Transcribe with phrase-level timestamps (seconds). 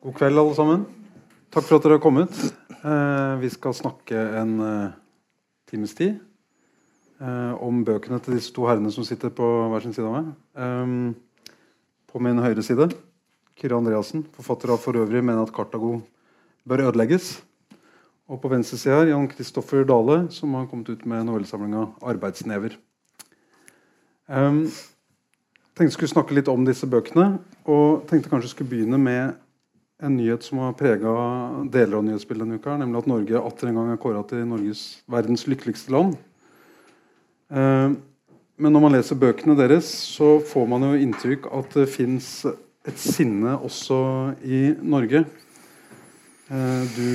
[0.00, 0.84] God kveld, alle sammen.
[1.52, 2.32] Takk for at dere har kommet.
[2.72, 4.92] Eh, vi skal snakke en eh,
[5.68, 6.14] times tid
[7.20, 10.30] eh, om bøkene til disse to herrene som sitter på hver sin side av meg.
[10.56, 11.50] Eh,
[12.08, 12.86] på min høyre side
[13.60, 16.00] Kyrre Andreassen, forfatter av 'For øvrig mener at Kartago
[16.64, 17.42] bør ødelegges'.
[18.24, 22.78] Og på venstre side her Jan Kristoffer Dale, som har kommet ut med novellesamlinga 'Arbeidsnever'.
[24.32, 24.64] Um,
[25.76, 29.36] tenkte skulle snakke litt om disse bøkene, og tenkte kanskje skulle begynne med
[30.00, 31.12] en nyhet som har prega
[31.72, 34.84] deler av nyhetsbildet denne uka, nemlig at Norge atter en gang er kåra til Norges,
[35.10, 36.16] verdens lykkeligste land.
[37.52, 37.96] Uh,
[38.60, 43.00] men når man leser bøkene deres, så får man jo inntrykk at det fins et
[43.00, 44.00] sinne også
[44.44, 45.24] i Norge.
[46.50, 47.08] Uh, du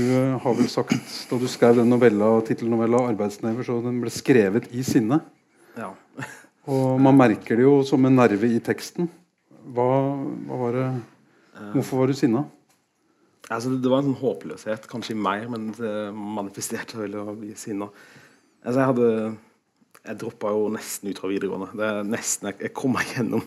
[0.43, 4.85] har vel sagt da du skrev den novella, tittelnovella 'Arbeidsnever', så den ble skrevet i
[4.85, 5.21] sinne.
[5.77, 5.93] Ja.
[6.71, 9.09] Og man merker det jo som en nerve i teksten.
[9.73, 9.89] Hva,
[10.45, 10.87] hva var det
[11.55, 12.41] Hvorfor var du sinna?
[13.53, 17.91] Altså, det, var en sånn håpløshet, kanskje mer, men det manifesterte vel å bli sinna.
[18.63, 19.09] Altså, jeg hadde
[20.05, 21.71] Jeg droppa jo nesten ut fra videregående.
[21.77, 23.41] Det er nesten, Jeg, jeg kom meg gjennom.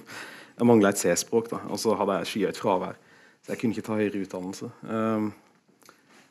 [0.59, 2.97] Jeg mangla et C-språk, da, og så hadde jeg skyhøyt fravær.
[3.45, 4.71] Så jeg kunne ikke ta høyere utdannelse.
[4.91, 5.29] Um,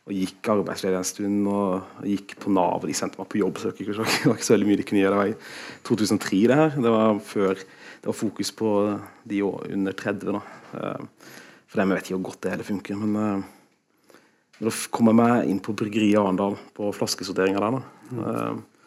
[0.08, 2.83] og gikk arbeidsledig en stund og gikk på Nav.
[2.88, 3.80] De sendte meg på jobbsøk.
[3.88, 5.16] Det var ikke så veldig mye de kunne gjøre.
[5.16, 6.77] Det var i 2003, det her.
[6.77, 8.72] Det var før det var fokus på
[9.27, 10.38] de under 30.
[10.38, 10.44] da.
[10.75, 11.09] Um,
[11.67, 12.99] for dem vet ikke hvor godt det hele funker.
[12.99, 13.56] Men uh,
[14.58, 17.80] da kom jeg meg inn på bryggeriet Arendal, på flaskesorteringa der.
[18.09, 18.22] Mm.
[18.23, 18.77] Uh,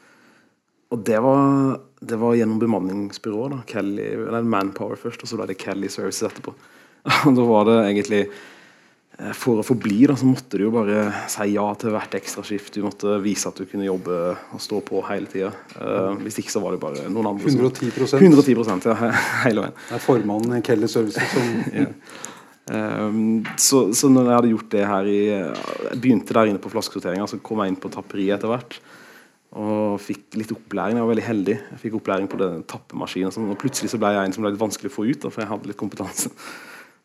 [0.90, 3.52] og det var, det var gjennom bemanningsbyrået.
[3.54, 6.54] da, Kelly, eller Manpower først, og så ble det Kelly Services etterpå.
[7.30, 11.06] Og da var det egentlig eh, For å forbli da, så måtte du jo bare
[11.32, 12.74] si ja til hvert ekstraskift.
[12.74, 15.48] Du måtte vise at du kunne jobbe og stå på hele tida.
[15.78, 17.46] Uh, hvis ikke så var det bare noen andre.
[17.54, 18.98] som- 110 110 ja,
[19.46, 19.78] hele veien.
[19.86, 21.86] Det er formannen i Kelly Services som Ja.
[22.70, 26.70] Um, så, så når jeg hadde gjort det her i Jeg begynte der inne på
[26.70, 28.76] flaskesorteringa, så kom jeg inn på tapperiet etter hvert.
[29.58, 30.98] Og fikk litt opplæring.
[30.98, 31.56] Jeg var veldig heldig.
[31.72, 33.34] Jeg fikk opplæring på den tappemaskinen.
[33.34, 35.32] og Og plutselig så ble jeg en som ble litt vanskelig å få ut, da,
[35.32, 36.30] for jeg hadde litt kompetanse.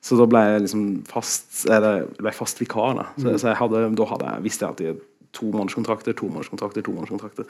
[0.06, 2.94] Så da ble jeg liksom fast eller, ble jeg fast vikar.
[3.00, 5.00] Da Så, så jeg hadde, da hadde jeg, visste jeg at jeg
[5.36, 7.48] to månedskontrakter, to månedskontrakter, to månedskontrakter.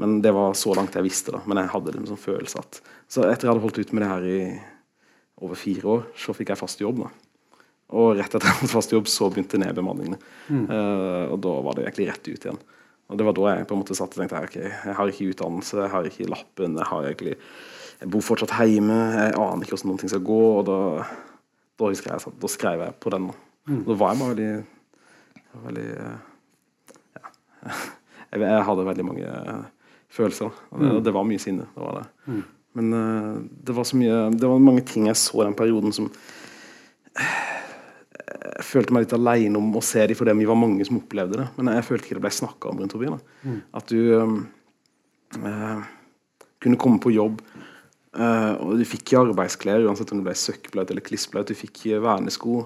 [0.00, 1.36] Men det var så langt jeg visste.
[1.36, 2.80] da Men jeg hadde liksom sånn følelse at
[3.12, 4.40] Så etter jeg hadde holdt ut med det her i
[5.42, 7.04] over fire år, så fikk jeg fast jobb.
[7.04, 7.10] da
[7.92, 10.18] og rett etter jeg hadde fast jobb, så begynte nedbemanningene.
[10.48, 12.60] Eh, og da var det egentlig rett ut igjen.
[13.12, 15.28] Og det var da jeg på en måte satt og tenkte ok, jeg har ikke
[15.34, 17.36] utdannelse, jeg har ikke lappen, jeg har egentlig
[18.02, 20.40] jeg bor fortsatt hjemme, jeg aner ikke hvordan noen ting skal gå.
[20.58, 20.78] Og da,
[21.78, 23.28] da husker jeg satt, da skrev jeg på den.
[23.30, 24.48] Da, da var jeg bare veldig,
[25.68, 27.28] veldig ja.
[28.32, 29.62] jeg, jeg hadde veldig mange eh,
[30.10, 30.50] følelser.
[30.72, 30.98] Og det, mm.
[31.06, 31.68] det var mye sinne.
[31.76, 32.42] Det var det.
[32.72, 33.38] Men uh,
[33.68, 36.06] det var så mye Det var mange ting jeg så i den perioden som
[38.42, 41.38] jeg følte meg litt alene om å se dem fordi vi var mange som opplevde
[41.40, 41.48] det.
[41.58, 43.10] Men jeg følte ikke det ble snakka om rundt forbi.
[43.12, 43.56] da.
[43.78, 44.00] At du
[45.38, 45.84] eh,
[46.62, 47.42] kunne komme på jobb,
[48.18, 51.50] eh, og du fikk ikke arbeidsklær uansett om du ble søkkblaut eller klissblaut.
[51.50, 52.64] Du fikk ikke vernesko.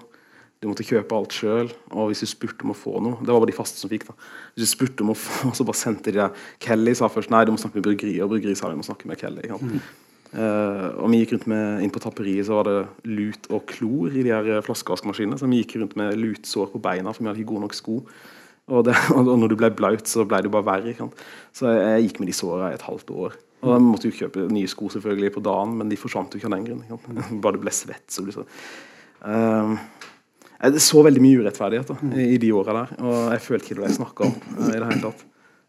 [0.62, 1.69] Du måtte kjøpe alt sjøl.
[1.93, 4.08] Og hvis du spurte om å få noe Det var bare de faste som fikk.
[4.08, 4.16] da.
[4.54, 7.44] Hvis du spurte om å få, så bare sendte de deg Kelly sa først nei,
[7.44, 9.44] du må snakke med bryggeriet, og bryggeriet sa du må snakke med Kelly.
[9.50, 9.60] Ja.
[9.60, 9.94] sant?
[10.37, 14.13] Eh, og vi gikk rundt med, inn på tapperiet så var det lut og klor
[14.13, 15.39] i de her flaskevaskmaskinene.
[15.41, 18.01] Så vi gikk rundt med lutsår på beina for vi hadde ikke gode nok sko.
[18.67, 20.93] Og, det, og når du ble blaut, så ble det bare verre.
[20.93, 21.27] Ikke sant?
[21.57, 23.39] Så jeg, jeg gikk med de såra i et halvt år.
[23.65, 26.51] Og da måtte jo kjøpe nye sko selvfølgelig på dagen, men de forsvant jo ikke
[26.51, 27.41] av den grunn.
[27.45, 28.05] Bare du ble svett.
[28.13, 28.47] Så ble det så.
[29.27, 29.73] Uh,
[30.57, 33.83] jeg så veldig mye urettferdighet da, i, de åra der, og jeg følte ikke det
[33.83, 34.37] ble snakka om.
[34.57, 35.25] eh, i det hele tatt.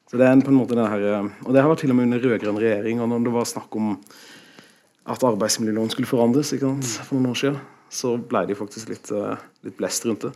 [0.07, 1.97] Så det er på en måte det her, eh, Og det har vært til og
[1.97, 3.97] med under rød-grønn regjering, og når det var snakk om
[5.07, 7.59] at arbeidsmiljøloven skulle forandres ikke sant, for noen år siden,
[7.89, 10.33] så ble det faktisk litt, eh, litt blest rundt det.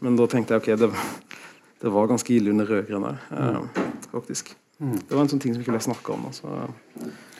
[0.00, 0.90] Men da tenkte jeg ok, det,
[1.80, 4.54] det var ganske ille under rød-grønn her, eh, faktisk.
[4.80, 6.22] Det var en sånn ting som ikke ble snakka om.
[6.30, 6.48] Altså.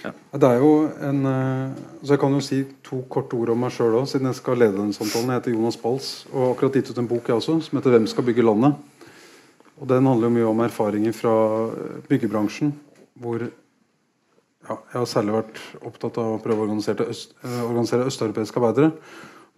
[0.04, 3.60] Ja, Det er jo en eh, Så jeg kan jo si to korte ord om
[3.64, 5.32] meg sjøl òg, siden jeg skal lede den samtalen.
[5.32, 7.91] Jeg heter Jonas Pals og har akkurat gitt ut en bok jeg også, som heter
[7.91, 8.76] 'Hvem skal bygge landet'.
[9.80, 11.34] Og Den handler jo mye om erfaringer fra
[11.72, 12.74] eh, byggebransjen,
[13.16, 13.50] hvor
[14.71, 18.61] ja, jeg har særlig vært opptatt av å prøve å organisere, øst, eh, organisere østeuropeiske
[18.61, 18.93] arbeidere.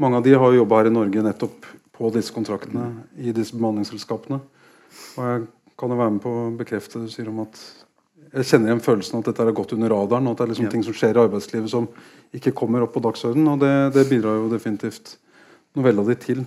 [0.01, 2.89] Mange av de har jobba her i Norge nettopp på disse kontraktene
[3.21, 4.41] i disse bemanningsselskapene.
[5.19, 5.47] Og jeg
[5.79, 7.61] kan jo være med på å bekrefte det du sier om at
[8.33, 10.65] jeg kjenner igjen følelsen at dette har gått under radaren, og at det er liksom
[10.65, 10.71] Ja.
[10.71, 11.89] ting som skjer i arbeidslivet som
[12.33, 13.49] ikke kommer opp på dagsordenen.
[13.53, 15.19] Og det, det bidrar jo definitivt
[15.77, 16.47] novella di til.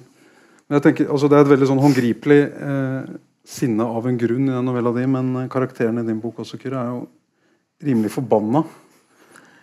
[0.67, 4.49] Men jeg tenker, altså Det er et veldig sånn håndgripelig eh, sinne av en grunn
[4.49, 7.07] i den novella di, men karakteren i din bok også, Kyrre, er jo
[7.83, 8.63] rimelig forbanna.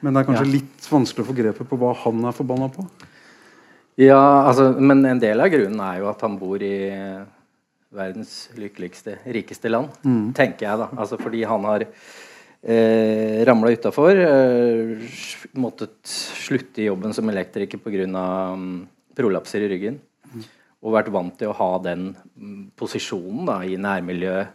[0.03, 0.53] Men det er kanskje Ja.
[0.53, 2.87] litt vanskelig å få grepet på hva han er forbanna på.
[3.97, 6.91] Ja, altså, men en del av grunnen er jo at han bor i
[7.93, 9.91] verdens lykkeligste, rikeste land,
[10.35, 10.88] tenker jeg, da.
[10.97, 14.17] Altså fordi han har eh, ramla utafor.
[14.17, 14.97] Eh,
[15.55, 18.06] måttet slutte i jobben som elektriker pga.
[18.53, 20.00] Um, prolapser i ryggen.
[20.82, 24.49] Og vært vant til å ha den mm, posisjonen da, i nærmiljøet,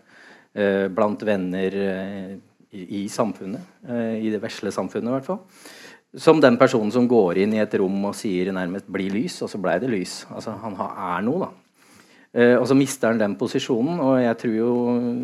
[0.57, 2.31] eh, blant venner eh,
[2.72, 3.62] i, samfunnet.
[3.88, 5.40] Eh, I det vesle samfunnet, i hvert fall.
[6.18, 9.50] Som den personen som går inn i et rom og sier nærmest 'bli lys', og
[9.50, 10.25] så blei det lys.
[10.31, 11.50] Altså, han er noe, da.
[12.34, 14.72] Eh, og så mister han den posisjonen, og jeg tror jo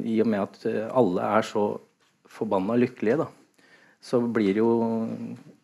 [0.03, 1.79] i og med at eh, alle er så
[2.25, 3.27] forbanna lykkelige, da,
[4.01, 5.07] så blir det jo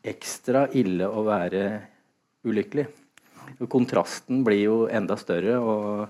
[0.03, 1.63] ekstra ille å være
[2.45, 2.85] ulykkelig.
[3.67, 6.07] Kontrasten blir jo enda større, og,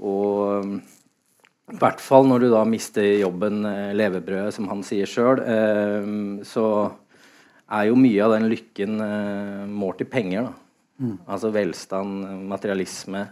[0.00, 0.80] og
[1.66, 6.44] i hvert fall når du da mister jobben, eh, levebrødet, som han sier sjøl, eh,
[6.46, 6.66] så
[7.66, 10.46] er jo mye av den lykken eh, målt i penger.
[10.46, 11.16] da.
[11.28, 13.26] Altså velstand, materialisme.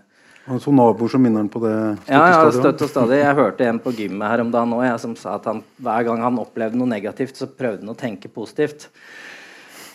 [0.45, 1.77] Han så naboer som minner han på det.
[2.11, 3.23] Ja, ja, støtt og stadig.
[3.23, 6.21] Jeg hørte en på gymmet her om dagen òg som sa at han, hver gang
[6.21, 8.91] han opplevde noe negativt, så prøvde han å tenke positivt.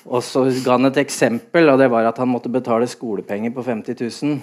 [0.10, 3.68] Og så ga han et eksempel, og det var at han måtte betale skolepenger på
[3.68, 4.40] 50 000.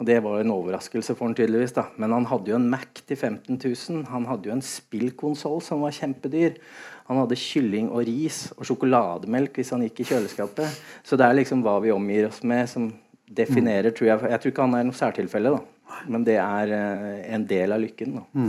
[0.00, 1.86] Og det var en overraskelse for han tydeligvis, da.
[2.02, 4.00] Men han hadde jo en Mac til 15 000.
[4.10, 6.58] Han hadde jo en spillkonsoll som var kjempedyr.
[7.06, 10.82] Han hadde kylling og ris og sjokolademelk hvis han gikk i kjøleskapet.
[11.06, 12.90] Så det er liksom hva vi omgir oss med, som
[13.24, 16.00] definerer, tror jeg Jeg tror ikke han er noe særtilfelle, da.
[16.10, 18.18] Men det er eh, en del av lykken.
[18.18, 18.48] da.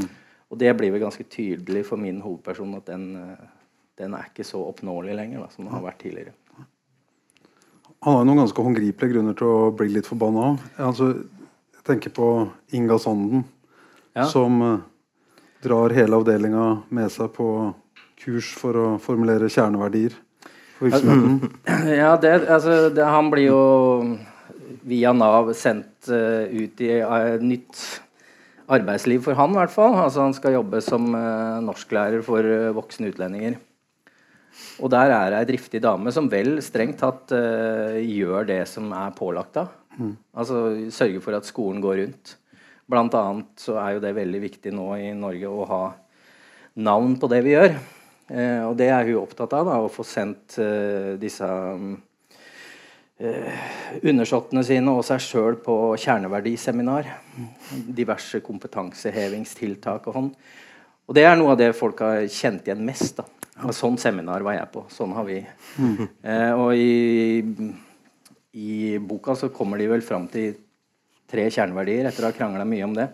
[0.50, 3.46] Og det blir vel ganske tydelig for min hovedperson at den, eh,
[4.02, 6.34] den er ikke så oppnåelig lenger da, som den har vært tidligere.
[8.06, 10.66] Han har noen ganske håndgripelige grunner til å bli litt forbanna òg.
[10.78, 11.08] Altså,
[11.86, 13.44] tenker på Inga Sanden,
[14.16, 14.26] Ja.
[14.26, 14.80] som eh,
[15.62, 17.74] drar hele avdelinga med seg på
[18.16, 20.16] kurs for å formulere kjerneverdier
[20.78, 21.52] for virksomheten.
[22.02, 23.62] Ja, det, altså, det, han blir jo
[24.86, 27.82] via Nav sendt uh, ut i uh, nytt
[28.72, 29.98] arbeidsliv for han, i hvert fall.
[30.00, 32.46] Altså, han skal jobbe som uh, norsklærer for
[32.78, 33.58] voksne utlendinger.
[34.80, 39.12] Og der er det ei driftig dame som vel strengt tatt gjør det som er
[39.18, 39.74] pålagt av.
[40.36, 40.64] Altså
[40.94, 42.36] sørge for at skolen går rundt.
[42.86, 45.84] Blant annet så er jo det veldig viktig nå i Norge å ha
[46.86, 47.78] navn på det vi gjør.
[48.30, 51.96] Eh, og det er hun opptatt av, da, å få sendt eh, disse mm,
[53.22, 53.66] eh,
[54.02, 57.10] undersåttene sine og seg sjøl på kjerneverdiseminar.
[57.72, 60.32] Diverse kompetansehevingstiltak og sånn.
[61.06, 63.22] Og det er noe av det folk har kjent igjen mest.
[63.22, 63.28] da.
[63.64, 64.84] Og sånn seminar var jeg på.
[64.92, 65.40] Sånn har vi.
[66.26, 67.54] Eh, og i,
[68.56, 70.56] i boka så kommer de vel fram til
[71.28, 73.10] tre kjerneverdier etter å ha krangla mye om det.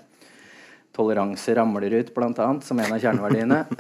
[0.94, 3.64] Toleranse ramler ut, annet, som en av kjerneverdiene.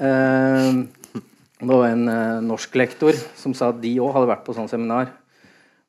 [1.61, 4.69] Eh, det var en eh, norsklektor som sa at de òg hadde vært på sånn
[4.71, 5.11] seminar.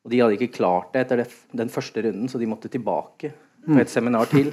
[0.05, 3.31] Og de hadde ikke klart det etter det, den første runden, så de måtte tilbake
[3.67, 4.51] på et seminar til.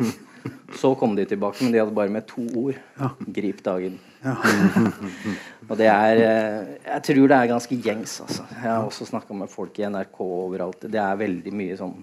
[0.79, 2.79] Så kom de tilbake, men de hadde bare med to ord.
[3.27, 3.99] Grip dagen.
[5.69, 8.45] og det er eh, Jeg tror det er ganske gjengs, altså.
[8.53, 10.87] Jeg har også snakka med folk i NRK overalt.
[10.93, 11.99] Det er veldig mye sånn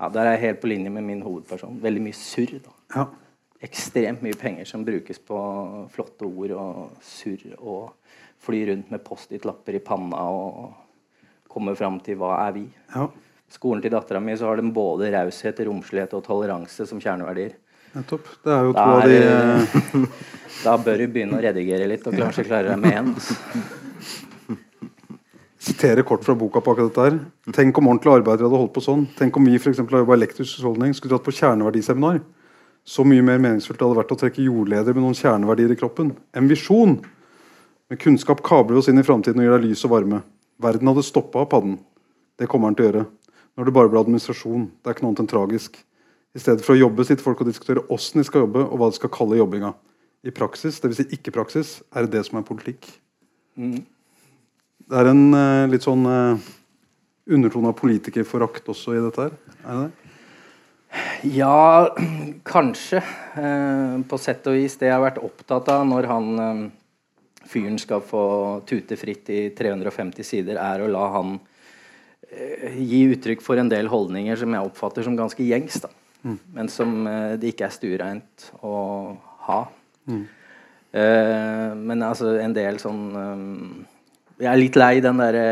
[0.00, 1.80] Ja, der er jeg helt på linje med min hovedperson.
[1.82, 2.56] Veldig mye surr.
[2.64, 2.76] da.
[2.96, 3.06] Ja.
[3.60, 5.40] Ekstremt mye penger som brukes på
[5.92, 7.90] flotte ord og surr og
[8.40, 10.70] fly rundt med Post-It-lapper i panna og
[11.50, 12.64] komme fram til hva er vi.
[12.94, 13.10] ja,
[13.50, 17.56] Skolen til dattera mi så har de både raushet, romslighet og toleranse som kjerneverdier.
[17.96, 18.28] nettopp.
[18.44, 20.04] Det er jo to av de eh,
[20.66, 23.12] da bør du begynne å redigere litt og kanskje klare deg med en.
[23.16, 23.34] altså.
[25.60, 27.18] siterer kort fra boka på akkurat dette her.
[27.56, 29.08] Tenk om ordentlige arbeidere hadde holdt på sånn.
[29.18, 32.22] Tenk om vi for eksempel, har jobba elektrisk husholdning, skulle dratt på kjerneverdiseminar.
[32.86, 36.14] Så mye mer meningsfullt det hadde vært å trekke jordleder med noen kjerneverdier i kroppen.
[36.36, 37.00] En visjon.
[37.90, 40.22] Med kunnskap kabler vi oss inn i framtiden og gir deg lys og varme.
[40.62, 41.80] Verden hadde stoppa av padden.
[42.40, 43.04] Det kommer den til å gjøre.
[43.58, 44.68] Når det bare blir administrasjon.
[44.80, 45.78] Det er ikke noe annet enn tragisk.
[46.30, 48.90] I stedet for å jobbe sitter folk og diskuterer åssen de skal jobbe, og hva
[48.90, 49.72] de skal kalle jobbinga.
[50.22, 51.00] I praksis, dvs.
[51.00, 52.86] Si ikke-praksis, er det det som er politikk.
[53.56, 56.50] Det er en uh, litt sånn uh,
[57.30, 59.34] undertone av politikerforakt også i dette her.
[59.64, 59.96] Er det det?
[61.30, 61.86] Ja,
[62.48, 62.98] kanskje.
[63.38, 64.74] Eh, på sett og vis.
[64.80, 66.30] Det jeg har vært opptatt av når han
[67.46, 68.24] fyren skal få
[68.66, 71.36] tute fritt i 350 sider, er å la han
[72.30, 75.80] gi uttrykk for en del holdninger som jeg oppfatter som ganske gjengs.
[75.82, 75.90] da.
[76.54, 78.74] Men som eh, det ikke er stuereint å
[79.46, 79.60] ha.
[80.90, 83.84] Eh, men altså en del sånn um,
[84.40, 85.44] Jeg er litt lei den derre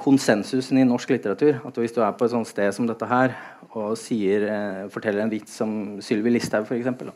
[0.00, 1.60] konsensusen i norsk litteratur.
[1.64, 3.36] At hvis du er på et sånt sted som dette her
[3.76, 5.70] og sier, uh, forteller en vits som
[6.04, 7.14] Sylvi Listhaug f.eks.,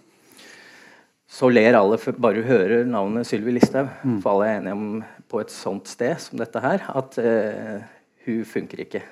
[1.30, 3.92] så ler alle bare du hører navnet Sylvi Listhaug.
[4.24, 7.84] For alle er enige om på et sånt sted som dette her at eh,
[8.26, 9.02] hun funker ikke.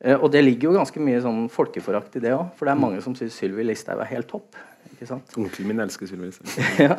[0.00, 2.82] Eh, og det ligger jo ganske mye sånn folkeforakt i det òg, for det er
[2.82, 4.56] mange som syns Sylvi Listhaug er helt topp.
[4.94, 5.36] ikke sant?
[5.36, 6.70] Onkelen min elsker Sylvi Listhaug.
[6.86, 6.96] ja.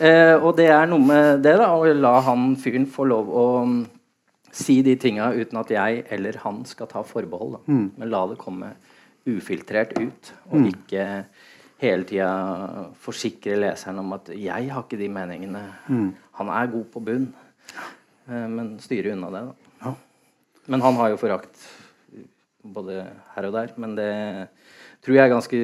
[0.00, 3.46] Eh, og det er noe med det, da, å la han fyren få lov å
[3.68, 3.82] mm,
[4.58, 7.58] si de tinga uten at jeg eller han skal ta forbehold.
[7.58, 7.78] Da.
[8.00, 8.72] Men la det komme
[9.28, 11.04] ufiltrert ut, og ikke
[11.82, 12.28] hele tida
[13.02, 15.66] forsikre leseren om at 'jeg har ikke de meningene'.
[16.40, 17.34] Han er god på bunn,
[18.30, 19.46] eh, men styre unna det.
[19.46, 19.67] da.
[20.68, 21.62] Men han har jo forakt
[22.62, 23.72] både her og der.
[23.80, 24.10] Men det
[25.04, 25.62] tror jeg er ganske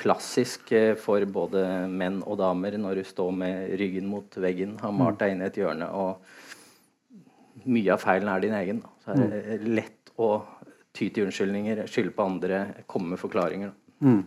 [0.00, 4.94] klassisk eh, for både menn og damer når du står med ryggen mot veggen, har
[4.96, 8.82] malt deg inn i et hjørne, og mye av feilen er din egen.
[9.04, 10.32] Så er det lett å
[10.96, 13.74] ty til unnskyldninger, skylde på andre, komme med forklaringer.
[14.00, 14.22] Mm.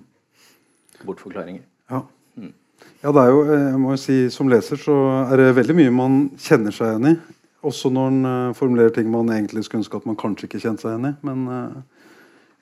[1.03, 1.63] Bortforklaringer.
[1.89, 2.03] Ja.
[2.37, 4.93] ja, det er jo eh, jeg må jo si Som leser så
[5.25, 7.15] er det veldig mye man kjenner seg igjen i.
[7.63, 10.83] Også når han eh, formulerer ting man egentlig skulle ønske at man kanskje ikke kjente
[10.83, 11.13] seg igjen i.
[11.23, 12.03] Men eh,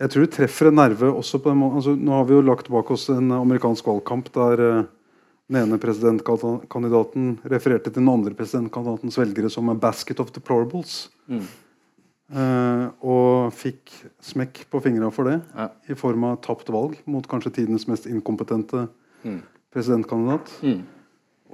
[0.01, 1.81] jeg tror det treffer en nerve også på den måten.
[1.81, 4.85] Altså, nå har vi jo lagt bak oss en amerikansk valgkamp der uh,
[5.51, 11.09] den ene presidentkandidaten refererte til den andre presidentkandidatens velgere som a 'basket of deplorables'.
[11.29, 11.43] Mm.
[12.33, 13.93] Uh, og fikk
[14.23, 15.69] smekk på fingra for det Ja.
[15.89, 18.87] i form av tapt valg mot kanskje tidens mest inkompetente
[19.23, 19.41] Mm.
[19.71, 20.49] presidentkandidat.
[20.63, 20.81] Mm.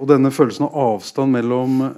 [0.00, 1.92] Og denne følelsen av avstand mellom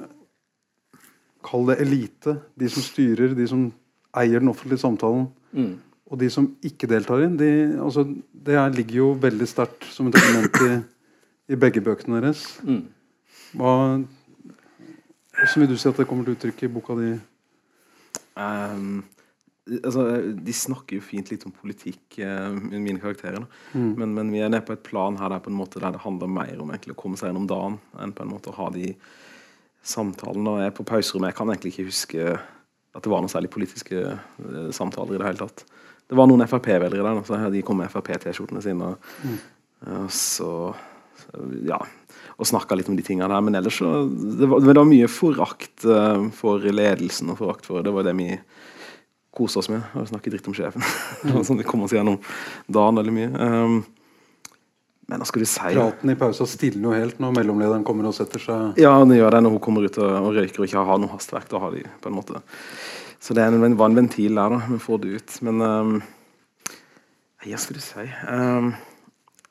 [1.45, 3.69] Kall det elite, de som styrer, de som
[4.17, 5.81] eier den offentlige samtalen, Mm.
[6.07, 7.37] og de som ikke deltar i den.
[7.39, 7.51] De,
[7.83, 10.81] altså, det her ligger jo veldig sterkt som et element i,
[11.55, 12.45] i begge bøkene deres.
[12.63, 12.85] Mm.
[13.59, 13.73] Hva,
[15.35, 17.11] hvordan vil du si at det kommer til uttrykk i boka di?
[18.39, 19.03] Um,
[19.67, 20.05] altså,
[20.39, 23.43] de snakker jo fint litt om politikk, uh, mine karakterer.
[23.43, 23.63] Da.
[23.75, 23.91] Mm.
[23.99, 26.05] Men, men vi er nede på et plan her der, på en måte, der det
[26.05, 28.71] handler mer om egentlig, å komme seg gjennom dagen enn på en måte å ha
[28.75, 28.93] de
[29.83, 30.55] samtalene.
[30.55, 31.33] Og jeg er på pauserommet.
[31.33, 32.27] Jeg kan egentlig ikke huske
[32.91, 35.65] at det var noen særlig politiske eh, samtaler i det hele tatt.
[36.11, 38.89] Det var noen Frp-velgere der, så de kom med Frp-T-skjortene sine.
[38.91, 39.43] Og,
[39.87, 40.51] og så
[41.21, 41.79] så, ja,
[42.41, 43.45] og snakka litt om de tingene der.
[43.45, 47.85] Men ellers så Det var, det var mye forakt eh, for ledelsen og forakt for
[47.85, 48.33] Det var det vi
[49.31, 49.85] kosa oss med.
[49.95, 50.85] Å snakke dritt om sjefen.
[51.25, 52.19] det sånn det kom oss gjennom
[52.67, 53.31] dagen veldig mye.
[53.31, 53.83] Um,
[55.11, 55.73] men hva skal du si?
[55.75, 58.79] Praten i pausa stilner jo helt når mellomlederen kommer og setter seg.
[58.79, 61.49] Ja, det gjør det når hun kommer ut og, røyker og ikke har noe hastverk.
[61.51, 62.43] Da har de på en måte
[63.19, 64.61] Så det er en, var en ventil der, da.
[64.71, 65.35] Vi får det ut.
[65.49, 65.97] Men um,
[67.43, 68.07] ja, hva skal du si?
[68.31, 68.71] Um,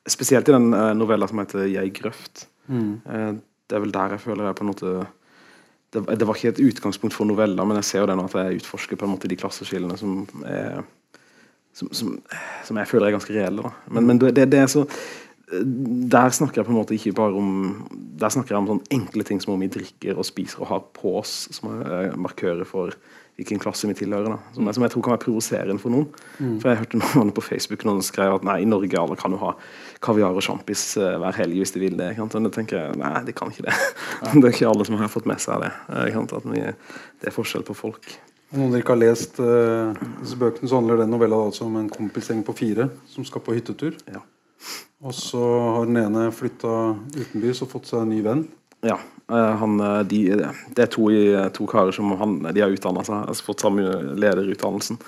[0.07, 2.47] spesielt i den uh, novella som heter 'Jeg grøft'.
[2.69, 3.31] Eh,
[3.69, 5.07] det er vel der jeg føler jeg på en måte
[5.93, 8.35] det, det var ikke et utgangspunkt for noveller, men jeg ser jo det nå at
[8.37, 10.83] jeg utforsker på en måte de klasseskillene som er
[11.73, 12.21] som, som,
[12.65, 13.63] som jeg føler er ganske reelle.
[13.63, 13.71] Da.
[13.93, 14.85] Men, men det, det er så
[15.49, 17.53] der snakker jeg på en måte ikke bare om
[18.19, 20.83] Der snakker jeg om sånne enkle ting som om vi drikker og spiser og har
[20.93, 22.93] på oss, som er markører for
[23.39, 24.33] hvilken klasse vi tilhører.
[24.33, 24.53] Da.
[24.53, 26.07] Som, jeg, som jeg tror kan være provoserende for noen.
[26.59, 29.39] For Jeg hørte noen på Facebook noen skrev at nei, i Norge alle kan jo
[29.39, 29.53] ha
[30.03, 32.11] kaviar og sjampis uh, hver helg hvis de vil det.
[32.17, 32.27] Kan?
[32.27, 33.77] Og da tenker jeg nei, de kan ikke det.
[34.35, 35.71] det er ikke alle som har fått med seg det.
[35.95, 36.65] At vi,
[37.23, 38.11] det er forskjell på folk.
[38.57, 41.89] Noen dere ikke har lest uh, disse bøkene, så handler den novella altså om en
[41.93, 43.95] kompisgjeng på fire som skal på hyttetur.
[44.11, 44.25] Ja.
[44.99, 46.73] Og så har den ene flytta
[47.15, 48.45] utenbys og fått seg en ny venn.
[48.85, 48.97] Ja.
[49.31, 50.21] eh, han, eh, de,
[50.75, 51.09] det er to,
[51.55, 53.85] to karer som han, de har utdanna seg, altså fått samme
[54.19, 54.99] lederutdannelsen.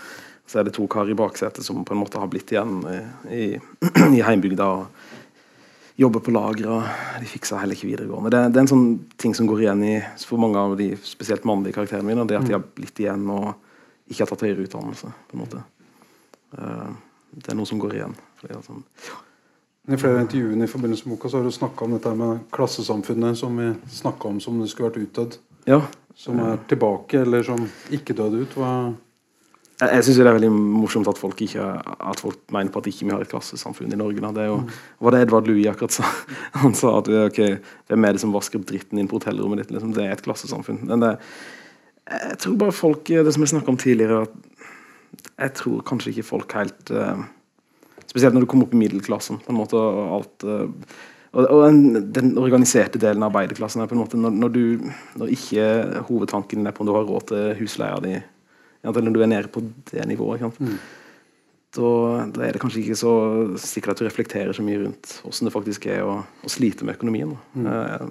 [0.48, 3.00] Så er det to karer i baksetet som på en måte har blitt igjen i,
[3.32, 3.46] i,
[4.18, 5.12] i heimbygda og
[6.02, 6.70] jobber på lager.
[6.72, 8.32] og De fikser heller ikke videregående.
[8.34, 8.88] Det, det er en sånn
[9.22, 12.26] ting som går igjen i for mange av de spesielt mannlige karakterene mine.
[12.28, 13.52] Det at de har blitt igjen og
[14.12, 15.12] ikke har tatt høyere utdannelse.
[15.30, 15.64] på en måte.
[16.58, 16.90] Eh,
[17.38, 18.16] det er noe som går igjen.
[18.42, 18.84] Fordi at sånn,
[19.90, 22.44] I flere av intervjuene i forbindelse med boka så har du snakka om dette med
[22.54, 25.38] klassesamfunnet som vi snakka om som det skulle vært utdødd.
[25.66, 25.82] ja,
[26.16, 28.54] Som er tilbake, eller som ikke døde ut.
[28.54, 28.94] Hva
[29.82, 32.88] Jeg, jeg syns det er veldig morsomt at folk ikke At folk mener på at
[32.92, 34.22] ikke vi har et klassesamfunn i Norge.
[34.22, 34.32] Da.
[34.36, 34.60] Det jo,
[35.00, 36.06] var det Edvard Louis akkurat sa?
[36.62, 37.58] Han sa at okay,
[37.88, 39.74] hvem er det som vasker opp dritten inn på hotellrommet ditt?
[39.74, 40.84] Liksom, det er et klassesamfunn.
[40.86, 41.16] Men det,
[42.06, 46.30] jeg tror bare folk Det som jeg snakka om tidligere, at jeg tror kanskje ikke
[46.30, 47.26] folk helt eh,
[48.12, 49.40] Spesielt når du kommer opp i middelklassen.
[49.40, 50.96] på en måte, og alt eh,
[51.32, 54.64] og, og den, den organiserte delen av arbeiderklassen er på en måte når, når du
[55.22, 55.68] Når ikke
[56.10, 58.18] hovedtanken er på om du har råd til husleia di,
[58.84, 60.60] eller når du er nede på det nivået, sant?
[61.72, 61.88] Da,
[62.36, 63.12] da er det kanskje ikke så
[63.62, 66.98] sikkert at du reflekterer så mye rundt hvordan det faktisk er å, å slite med
[66.98, 67.32] økonomien.
[67.56, 67.76] Da.
[67.78, 68.10] Eh,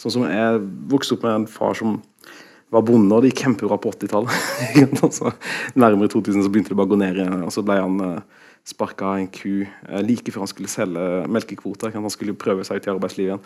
[0.00, 1.98] sånn som Jeg vokste opp med en far som
[2.72, 5.02] var bonde, og det gikk kjempebra på 80-tallet.
[5.04, 5.34] altså,
[5.82, 7.44] nærmere 2000 så begynte det bare å gå ned igjen.
[7.44, 11.94] Og så ble han uh, sparka en ku eh, like før han skulle selge melkekvoter.
[11.94, 13.44] Han skulle prøve seg ut i arbeidslivet igjen.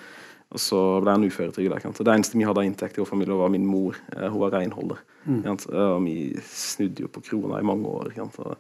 [0.51, 1.79] Og så ble han uføretrygda.
[1.79, 3.99] Det eneste vi hadde av inntekt i vår familie, var min mor.
[4.17, 5.03] Eh, hun var renholder.
[5.29, 5.43] Mm.
[5.47, 6.17] Og vi
[6.49, 8.11] snudde jo på krona i mange år.
[8.25, 8.57] Og,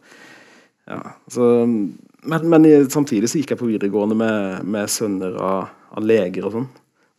[0.91, 1.01] ja,
[1.31, 6.47] så, men, men, samtidig så gikk jeg på videregående med, med sønner av, av, leger
[6.47, 6.69] og sånn.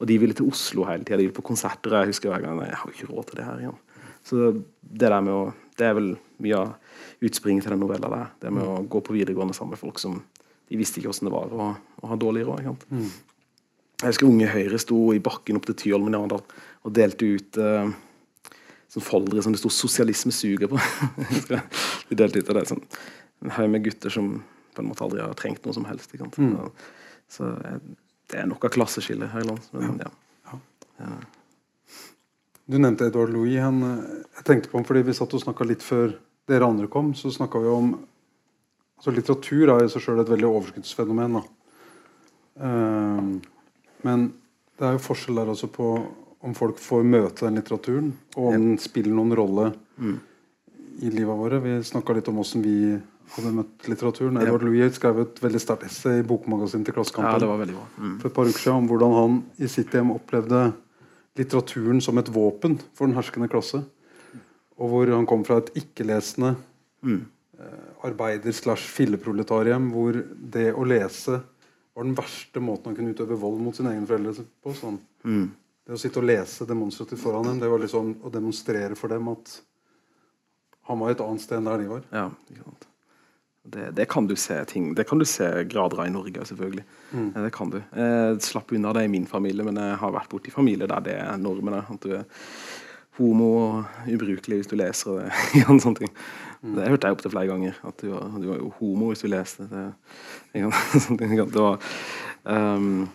[0.01, 1.19] Og de ville til Oslo hele tida.
[1.19, 1.91] De ville på konserter.
[1.91, 3.81] Og Jeg husker hver gang jeg har ikke råd til det her igjen.
[4.21, 5.43] Så det der med å
[5.81, 6.09] Det er vel
[6.43, 6.73] mye av
[7.21, 8.29] utspringet til den novella der.
[8.41, 8.71] Det med mm.
[8.73, 10.21] å gå på videregående sammen med folk som
[10.71, 12.85] de visste ikke åssen det var å, å, ha dårlig råd.
[12.89, 13.09] Mm.
[14.01, 16.41] Jeg husker Unge Høyre sto i bakken opp til Tyholmen i Arendal
[16.81, 17.91] og delte ut uh,
[18.91, 20.79] sånn foldere som det sto 'Sosialisme suger' på.
[22.09, 22.81] de delte ut av det sånn,
[23.41, 24.33] En haug med gutter som
[24.75, 26.13] på en måte aldri har trengt noe som helst.
[26.13, 26.69] Mm.
[27.31, 27.77] Så eh,
[28.31, 29.69] det er nok av klasseskille her i landet.
[29.73, 30.11] Men, ja.
[30.47, 30.59] Ja.
[31.01, 31.15] Ja.
[32.71, 33.57] Du nevnte Edvard Louis.
[33.59, 36.13] Han, eh, jeg tenkte på ham fordi Vi satt og snakka litt før
[36.51, 37.13] dere andre kom.
[37.17, 37.93] Så snakka vi om
[38.99, 41.39] altså Litteratur er i seg sjøl et veldig overskuddsfenomen.
[42.61, 43.39] Uh,
[44.05, 44.27] men
[44.77, 45.93] det er jo forskjell der også på
[46.41, 49.67] om folk får møte den litteraturen, og om den spiller noen rolle
[50.01, 50.15] mm.
[51.05, 51.59] i livet våre.
[51.61, 52.95] Vi snakka litt om åssen vi
[53.35, 54.39] hadde møtt litteraturen.
[54.39, 54.47] Ja.
[54.47, 58.15] Edvard Louis skrev et veldig sterkt essay i bokmagasinet til Klassekampen ja, mm.
[58.23, 60.71] for et par uker siden om hvordan han i sitt hjem opplevde
[61.39, 63.85] litteraturen som et våpen for den herskende klasse.
[64.81, 66.55] Og hvor han kom fra et ikke-lesende
[67.05, 67.21] mm.
[67.61, 70.15] Eh, arbeider- slash filleproletarium, hvor
[70.53, 71.35] det å lese
[71.93, 74.73] var den verste måten han kunne utøve vold mot sine egne foreldre på.
[74.73, 74.97] Sånn.
[75.21, 75.51] Mm.
[75.85, 79.29] Det å sitte og lese demonstrativt foran dem, det var liksom å demonstrere for dem
[79.29, 79.53] at
[80.89, 82.07] han var et annet sted enn der de var.
[82.15, 82.25] Ja,
[83.63, 86.85] det, det, kan du se ting Det kan du se grader av i Norge, selvfølgelig.
[87.11, 87.27] Mm.
[87.43, 87.77] Det kan du.
[87.77, 91.17] Jeg slapp unna det i min familie, men jeg har vært borti familier der det
[91.21, 91.83] er normene.
[91.85, 92.25] At du er
[93.21, 95.31] homo og ubrukelig hvis du leser det.
[95.85, 96.13] sånne ting.
[96.61, 96.75] Mm.
[96.77, 97.81] Det hørte jeg opptil flere ganger.
[97.87, 99.87] At du var, du var, jo homo hvis du leste det.
[101.21, 101.91] det var,
[102.45, 103.05] um,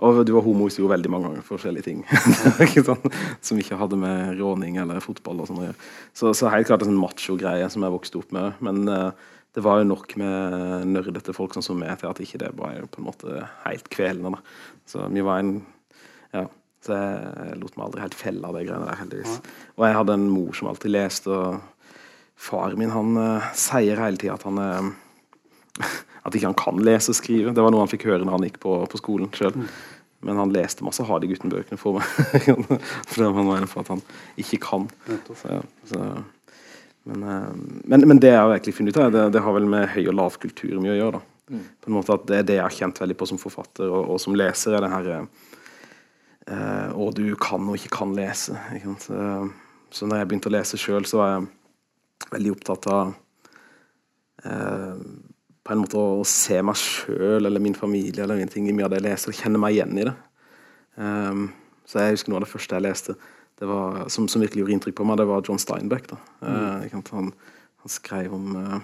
[0.00, 1.98] og du var homo hvis du gjorde veldig mange ganger forskjellige ting
[2.64, 3.10] ikke sånn,
[3.44, 5.90] som ikke hadde med råning eller fotball og sånn å gjøre.
[6.16, 8.56] Så, så helt klart en sånn macho-greie som jeg vokste opp med.
[8.64, 12.40] Men uh, det var jo nok med nerdete folk sånn som meg til at ikke
[12.42, 14.38] det var på en måte helt kvelende.
[14.38, 14.80] Da.
[14.90, 15.60] Så vi var en
[16.84, 19.36] så jeg lot meg aldri helt felle av de greiene der, heldigvis.
[19.76, 21.60] Og jeg hadde en mor som alltid leste, og
[22.40, 24.86] Far min han uh, sier hele tida at han uh,
[26.24, 27.52] at ikke han kan lese og skrive.
[27.52, 29.52] Det var noe han fikk høre når han gikk på, på skolen sjøl.
[29.60, 29.66] Mm.
[30.24, 32.08] Men han leste masse Hardy Gutten-bøkene for meg.
[33.10, 34.00] for han var for at han
[34.40, 34.88] ikke kan.
[35.36, 36.00] Så, så,
[37.08, 37.24] men,
[37.84, 40.10] men, men, det jeg har virkelig funnet ut av, det, det har vel med høy-
[40.10, 41.20] og lav kultur mye å gjøre.
[41.20, 41.54] da.
[41.56, 41.62] Mm.
[41.80, 44.12] På en måte at Det er det jeg har kjent veldig på som forfatter og,
[44.14, 44.76] og som leser.
[44.76, 45.12] er det her
[46.50, 48.56] Og du kan og ikke kan lese.
[48.74, 49.18] Ikke så,
[49.94, 51.48] så når jeg begynte å lese sjøl, så var jeg
[52.34, 53.12] veldig opptatt av
[54.44, 55.02] eh,
[55.64, 58.94] på en måte å se meg sjøl eller min familie eller ting i mye av
[58.94, 60.14] det jeg leser, og kjenne meg igjen i det.
[61.00, 61.44] Um,
[61.88, 63.14] så jeg husker Noe av det første jeg leste
[63.60, 66.06] det var, som, som, virkelig gjorde inntrykk på meg, det var John Steinbeck.
[66.08, 66.16] Da.
[66.40, 66.86] Mm.
[66.88, 67.26] Uh, han,
[67.84, 68.78] han, skrev om uh,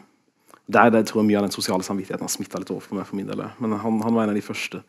[0.69, 3.09] der, der tror jeg mye av den sosiale samvittigheten har smitta litt over på meg.
[3.09, 4.83] for min del Men han, han, var en av de første.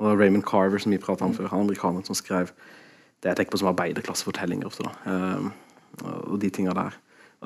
[0.00, 2.52] Og Raymond Carver, som vi pratet om før, han amerikaner som skrev
[3.20, 4.66] det jeg tenker på som arbeiderklassefortellinger.
[4.66, 4.88] ofte.
[5.04, 5.52] Um,
[6.32, 6.96] og de tinga der.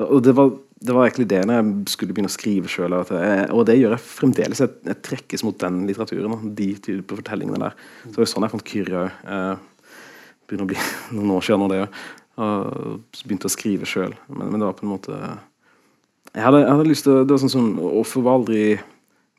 [0.05, 0.51] Og det var,
[0.83, 2.95] det var, egentlig det når jeg skulle begynne å skrive sjøl.
[2.95, 4.63] Og det gjør jeg fremdeles.
[4.63, 6.51] Jeg, jeg, trekkes mot den litteraturen.
[6.59, 7.79] De type fortellingene der.
[8.05, 9.25] Så det var sånn jeg fant Kyrre òg.
[9.27, 9.91] Uh,
[10.47, 10.79] begynner å bli
[11.17, 11.99] noen år siden nå, det òg.
[12.45, 14.15] Og begynte å skrive sjøl.
[14.29, 15.19] Men, men, det var på en måte
[16.35, 18.63] Jeg hadde, jeg hadde lyst til Det var sånn som Hvorfor var aldri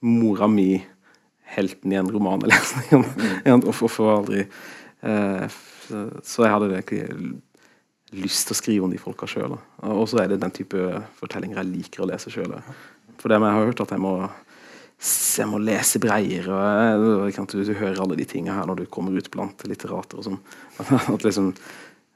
[0.05, 0.77] mora mi
[1.55, 3.01] helten i en roman jeg leste?
[3.79, 5.59] Hvorfor var aldri eh,
[6.21, 7.35] Så jeg hadde egentlig
[8.15, 9.57] lyst til å skrive om de folka sjøl.
[9.91, 10.79] Og så er det den type
[11.19, 12.53] fortellinger jeg liker å lese sjøl.
[13.19, 14.13] For det jeg har hørt at jeg må,
[15.01, 16.59] jeg må lese breiere.
[16.95, 20.21] Og du, du, hører alle de tingene her når du kommer ut blant litterater.
[20.21, 20.39] og sånn.
[20.85, 21.51] At liksom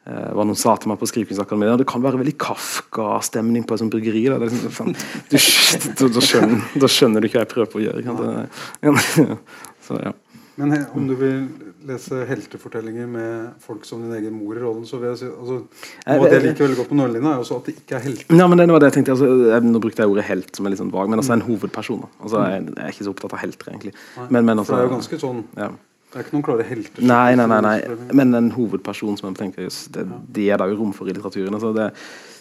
[0.09, 3.83] eh, hva noen sa til meg på Skrivekunstakademiet Det kan være veldig Kafka-stemning på et
[3.83, 4.25] sånt bryggeri.
[4.33, 4.95] Da, liksom,
[5.29, 9.37] du, da, skjønner, da, skjønner, du hva jeg prøver på å gjøre.
[9.85, 10.15] Så, ja.
[10.59, 11.43] Men he, om du vil
[11.87, 15.59] lese heltefortellinger med folk som din egen mor i rollen, så vil jeg si altså,
[15.63, 18.03] Noe av det jeg liker veldig godt på Nordlina, er også at det ikke er
[18.03, 18.35] helter.
[18.35, 20.75] Ja, men det var det jeg tenkte, altså, Nå brukte jeg ordet helt som er
[20.75, 22.03] litt sånn vag, men altså en hovedperson.
[22.19, 23.93] Altså, jeg, er ikke så opptatt av helter, egentlig.
[24.25, 25.69] Men, men altså, det er jo ganske sånn ja.
[26.09, 27.05] Det er ikke noen klare helter.
[27.05, 27.77] Nei, nei, nei, nei.
[28.17, 31.57] Men en hovedperson som jeg tenker, det, det er det jo rom for i litteraturen.
[31.59, 31.91] Altså, det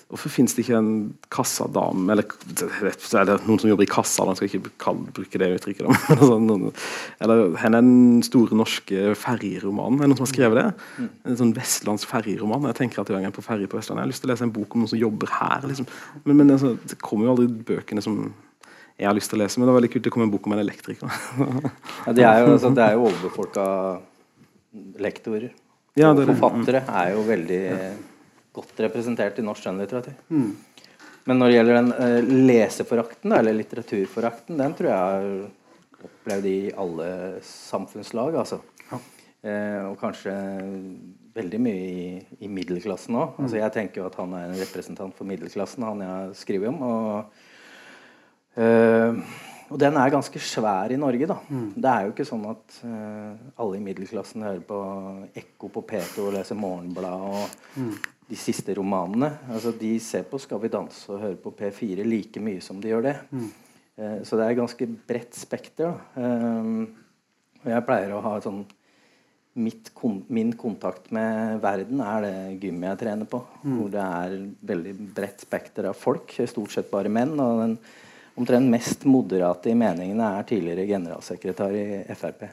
[0.08, 0.92] Hvorfor finnes det ikke en
[1.32, 4.70] kassadame Eller er det noen som jobber i kassa, da skal ikke
[5.12, 5.84] bruke det uttrykket.
[6.14, 6.38] Altså,
[7.20, 10.00] eller hvor er den store norske ferjeromanen?
[10.00, 11.08] Er det noen som har skrevet det?
[11.28, 12.70] En sånn vestlandsk ferjeroman.
[12.70, 14.00] Jeg tenker at jeg er på ferje på Vestlandet.
[14.00, 15.68] Jeg har lyst til å lese en bok om noen som jobber her.
[15.68, 15.88] Liksom.
[16.24, 18.22] Men, men altså, det kommer jo aldri bøkene som
[18.98, 19.58] jeg har lyst til å lese.
[19.58, 21.18] Men det var veldig kult det kom en bok om en elektriker.
[22.06, 23.66] ja, det er jo, altså, det er jo overbefolka
[25.04, 25.52] lektorer.
[25.98, 27.60] Ja, det er forfattere er jo veldig
[28.58, 30.16] godt representert i norsk skjønnlitteratur.
[31.28, 36.58] Men når det gjelder den eh, leseforakten, eller litteraturforakten, den tror jeg har opplevd i
[36.78, 37.08] alle
[37.44, 38.38] samfunnslag.
[38.42, 38.62] altså.
[39.46, 40.32] Eh, og kanskje
[41.38, 42.06] veldig mye i,
[42.42, 43.36] i middelklassen òg.
[43.38, 46.82] Altså, jeg tenker jo at han er en representant for middelklassen, han jeg skriver om.
[46.82, 47.44] og
[48.58, 49.20] Eh,
[49.68, 51.36] og den er ganske svær i Norge, da.
[51.76, 54.78] Det er jo ikke sånn at uh, alle i middelklassen hører på
[55.36, 59.30] Ekko på P2 og leser Morgenbladet og de siste romanene.
[59.52, 62.94] Altså, de ser på Skal vi danse og hører på P4 like mye som de
[62.94, 63.14] gjør det.
[63.98, 65.94] Eh, så det er ganske bredt spekter.
[66.16, 66.72] Eh,
[67.64, 68.64] og jeg pleier å ha sånn
[69.58, 73.40] mitt kon min kontakt med verden er det gymmet jeg trener på.
[73.64, 74.36] Hvor det er
[74.70, 76.36] veldig bredt spekter av folk.
[76.46, 77.34] Stort sett bare menn.
[77.42, 77.80] Og den
[78.38, 82.46] omtrent mest moderate i meningene er tidligere generalsekretær i Frp.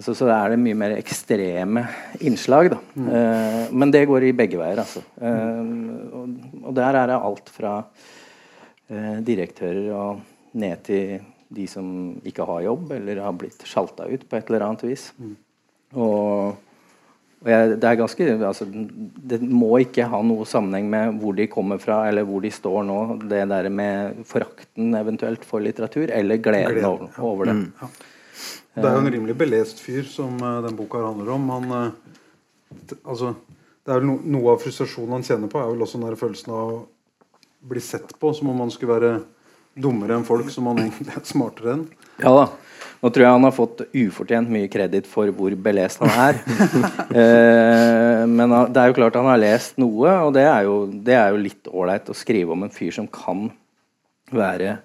[0.00, 1.84] Så, så er det mye mer ekstreme
[2.24, 2.70] innslag.
[2.72, 2.78] Da.
[2.96, 4.80] Eh, men det går i begge veier.
[4.80, 5.02] Altså.
[5.20, 10.22] Uh, og, og der er det alt fra uh, direktører og
[10.56, 11.20] ned til
[11.52, 11.86] de som
[12.24, 15.10] ikke har jobb, eller har blitt sjalta ut på et eller annet vis.
[15.20, 15.34] Mm.
[16.00, 16.71] og
[17.50, 21.80] jeg, det er ganske altså, Det må ikke ha noe sammenheng med hvor de kommer
[21.82, 22.98] fra, eller hvor de står nå.
[23.30, 27.56] Det der med forakten eventuelt for litteratur, eller gleden Gleden, over, over det.
[28.72, 31.50] Det er jo en rimelig belest fyr som uh, den boka handler om.
[31.52, 33.34] Han, uh, altså,
[33.84, 36.54] det er no, Noe av frustrasjonen han kjenner på, er vel også den der følelsen
[36.54, 36.80] av å
[37.72, 39.12] bli sett på som om man skulle være
[39.74, 41.84] dummere enn folk som man egentlig er smartere enn.
[42.22, 42.46] Ja da.
[43.02, 46.36] Nå tror jeg han har fått ufortjent mye kreditt for hvor belest han er.
[47.20, 51.16] eh, men det er jo klart han har lest noe, og det er jo, det
[51.18, 53.48] er jo litt ålreit å skrive om en fyr som kan
[54.30, 54.76] være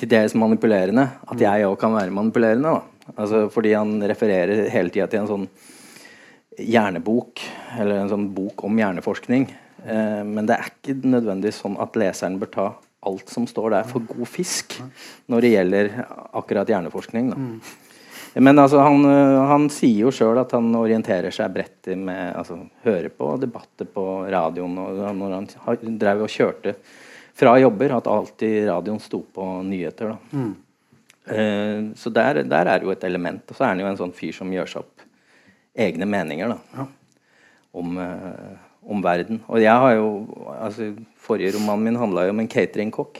[0.00, 1.04] til dels manipulerende.
[1.28, 2.72] At jeg òg kan være manipulerende.
[3.14, 5.46] Altså, fordi han refererer hele tida til en sånn
[6.56, 7.44] hjernebok,
[7.76, 9.50] eller en sånn bok om hjerneforskning.
[9.84, 12.68] Eh, men det er ikke nødvendigvis sånn at leseren bør ta
[13.06, 14.78] alt som står der for god fisk
[15.30, 15.90] når det gjelder
[16.36, 17.32] akkurat hjerneforskning.
[17.32, 17.38] Da.
[18.42, 22.58] Men altså, han, øh, han sier jo sjøl at han orienterer seg bredt med altså,
[22.84, 24.76] Hører på debatter på radioen.
[24.82, 26.76] Og når han drev og kjørte
[27.36, 30.12] fra jobber, at alltid radioen sto på nyheter.
[30.12, 30.44] da.
[31.26, 33.42] Eh, så der, der er jo et element.
[33.48, 35.06] Og så er han jo en sånn fyr som gjør seg opp
[35.76, 36.86] egne meninger da,
[37.76, 38.54] om, eh,
[38.86, 39.40] om verden.
[39.50, 40.10] Og jeg har jo
[40.56, 40.92] altså,
[41.26, 43.18] Forrige romanen min handla jo om en cateringkokk.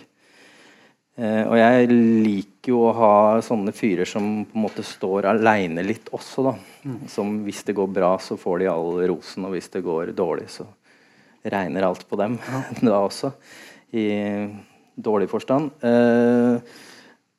[1.17, 5.83] Eh, og jeg liker jo å ha sånne fyrer som på en måte står aleine
[5.83, 6.53] litt også, da.
[7.11, 10.51] Som hvis det går bra, så får de all rosen, og hvis det går dårlig,
[10.53, 10.69] så
[11.47, 12.37] regner alt på dem
[12.87, 13.33] da også.
[13.97, 14.07] I
[14.97, 15.73] dårlig forstand.
[15.83, 16.77] Eh,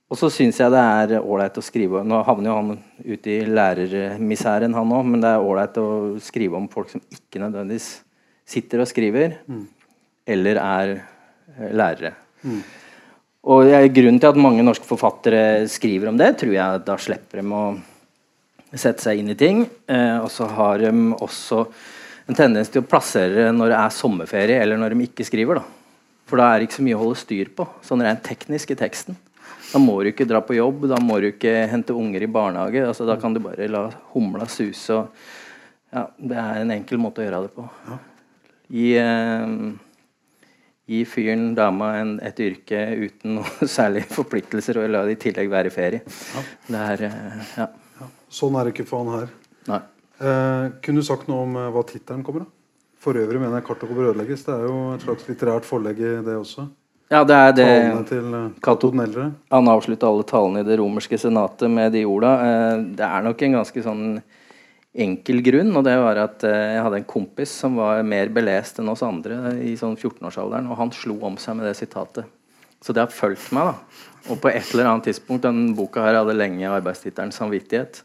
[0.08, 3.48] og så syns jeg det er ålreit å skrive Nå havner jo han ute i
[3.48, 5.88] lærermisæren, han òg, men det er ålreit å
[6.24, 7.90] skrive om folk som ikke nødvendigvis
[8.48, 9.38] sitter og skriver,
[10.28, 10.94] eller er
[11.72, 11.72] lærere.
[11.80, 12.14] lærere.
[13.48, 17.54] Og grunnen til at mange norske forfattere skriver om det, tror jeg da slipper de
[17.56, 17.62] å
[18.76, 19.62] sette seg inn i ting.
[19.88, 21.62] Eh, og så har de også
[22.28, 25.62] en tendens til å plassere det når det er sommerferie, eller når de ikke skriver.
[25.62, 25.64] da.
[26.28, 28.80] For da er det ikke så mye å holde styr på, sånn rent teknisk i
[28.80, 29.16] teksten.
[29.72, 32.84] Da må du ikke dra på jobb, da må du ikke hente unger i barnehage.
[32.84, 34.92] altså Da kan du bare la humla suse.
[34.92, 35.08] og
[35.94, 37.70] ja, Det er en enkel måte å gjøre det på.
[38.74, 39.48] Gi, eh,
[40.88, 45.52] gi fyren, dama, en, et yrke uten noe særlig forpliktelser, og la det i tillegg
[45.52, 46.04] være ferie.
[46.68, 47.70] Det er eh, Ja.
[48.30, 49.30] Sånn er det ikke for han her.
[49.72, 49.80] Nei.
[50.20, 52.52] Eh, kunne du sagt noe om eh, hva tittelen kommer av?
[53.00, 54.44] For øvrig mener jeg 'Kartet kommer ødelegges'.
[54.46, 56.66] Det er jo et slags litterært forlegg i det også.
[57.08, 59.28] Ja, det er det Talene til eh, Cato den eldre.
[59.54, 62.34] Han avslutta alle talene i det romerske senatet med de orda.
[62.44, 64.04] Eh, Det er nok en ganske sånn
[64.98, 68.82] enkel grunn, og det var at eh, jeg hadde en kompis som var mer belest
[68.82, 72.28] enn oss andre i sånn 14-årsalderen, og han slo om seg med det sitatet.
[72.82, 74.04] Så det har fulgt meg, da.
[74.32, 78.04] Og på et eller annet tidspunkt Den boka her hadde lenge arbeidstittelen 'Samvittighet'.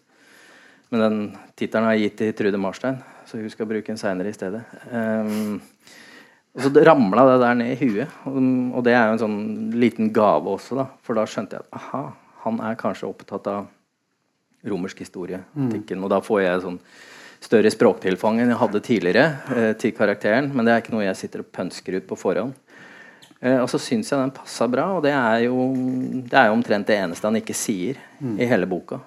[0.90, 1.18] Men den
[1.56, 4.62] tittelen har jeg gitt til Trude Marstein, så hun skal bruke den seinere i stedet.
[4.92, 5.60] Um,
[6.52, 8.08] og så ramla det der ned i huet.
[8.28, 9.38] Og det er jo en sånn
[9.72, 10.86] liten gave også, da.
[11.02, 12.02] For da skjønte jeg at aha,
[12.44, 13.70] han er kanskje opptatt av
[14.68, 15.42] romersk historie.
[15.54, 15.74] Mm.
[15.98, 16.80] Og da får jeg sånn
[17.42, 19.24] større språktilfang enn jeg hadde tidligere
[19.56, 20.52] eh, til karakteren.
[20.54, 22.54] Men det er ikke noe jeg sitter og pønsker ut på forhånd.
[23.42, 25.70] Eh, og så syns jeg den passa bra, og det er, jo,
[26.30, 29.00] det er jo omtrent det eneste han ikke sier i hele boka.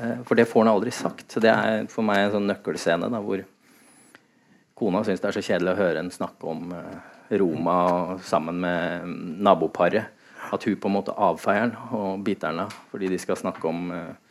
[0.00, 1.30] Eh, for det får han aldri sagt.
[1.32, 3.44] Så det er for meg en sånn nøkkelscene da, hvor
[4.78, 7.76] kona syns det er så kjedelig å høre en snakke om eh, Roma
[8.24, 10.18] sammen med mm, naboparet.
[10.52, 13.68] At hun på en måte avfeier den og biter den av fordi de skal snakke
[13.68, 14.21] om, eh,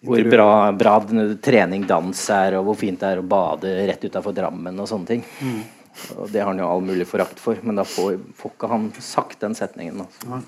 [0.00, 0.94] Hvor bra, bra
[1.44, 5.10] trening dans er, og hvor fint det er å bade rett utafor Drammen og sånne
[5.10, 5.24] ting.
[5.44, 5.60] Mm.
[6.16, 8.86] Og det har han jo all mulig forakt for, men da får, får ikke han
[9.04, 10.00] sagt den setningen.
[10.06, 10.40] Altså.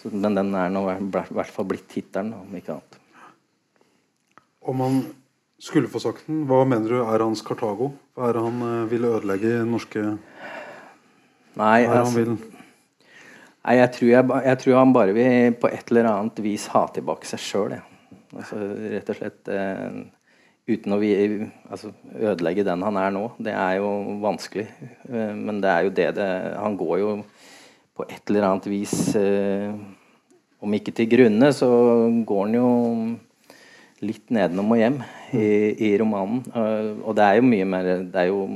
[0.00, 2.98] Så, men den er nå i hvert fall blitt tittelen, om ikke annet.
[4.72, 4.98] Om han
[5.62, 7.92] skulle få sagt den, hva mener du er hans Kartago?
[8.16, 10.02] Hva er det han eh, vil ødelegge norske
[11.52, 16.38] Nei, altså, nei jeg, tror jeg, jeg tror han bare vil på et eller annet
[16.40, 17.74] vis ha tilbake seg sjøl.
[18.32, 18.58] Altså,
[18.94, 19.96] rett og slett eh,
[20.72, 21.12] uten å vi,
[21.68, 23.26] altså, ødelegge den han er nå.
[23.42, 23.90] Det er jo
[24.22, 24.68] vanskelig.
[25.08, 27.10] Eh, men det er jo det det Han går jo
[27.92, 29.68] på et eller annet vis eh,
[30.62, 31.68] Om ikke til grunne, så
[32.24, 32.68] går han jo
[34.02, 35.00] litt nedenom og hjem
[35.36, 35.48] i,
[35.90, 36.40] i romanen.
[37.02, 38.46] Og det er jo mye mer Det er jo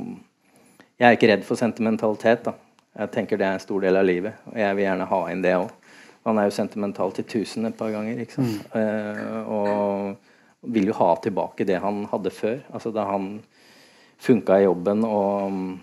[0.97, 2.55] Jeg er ikke redd for sentimentalitet, da.
[2.97, 5.43] Jeg tenker det er en stor del av livet, og jeg vil gjerne ha inn
[5.43, 5.69] det òg.
[6.27, 8.65] Han er jo sentimental til tusen et par ganger, ikke sant.
[8.75, 12.59] Eh, og vil jo ha tilbake det han hadde før.
[12.73, 13.37] Altså da han
[14.19, 15.73] funka i jobben og mm,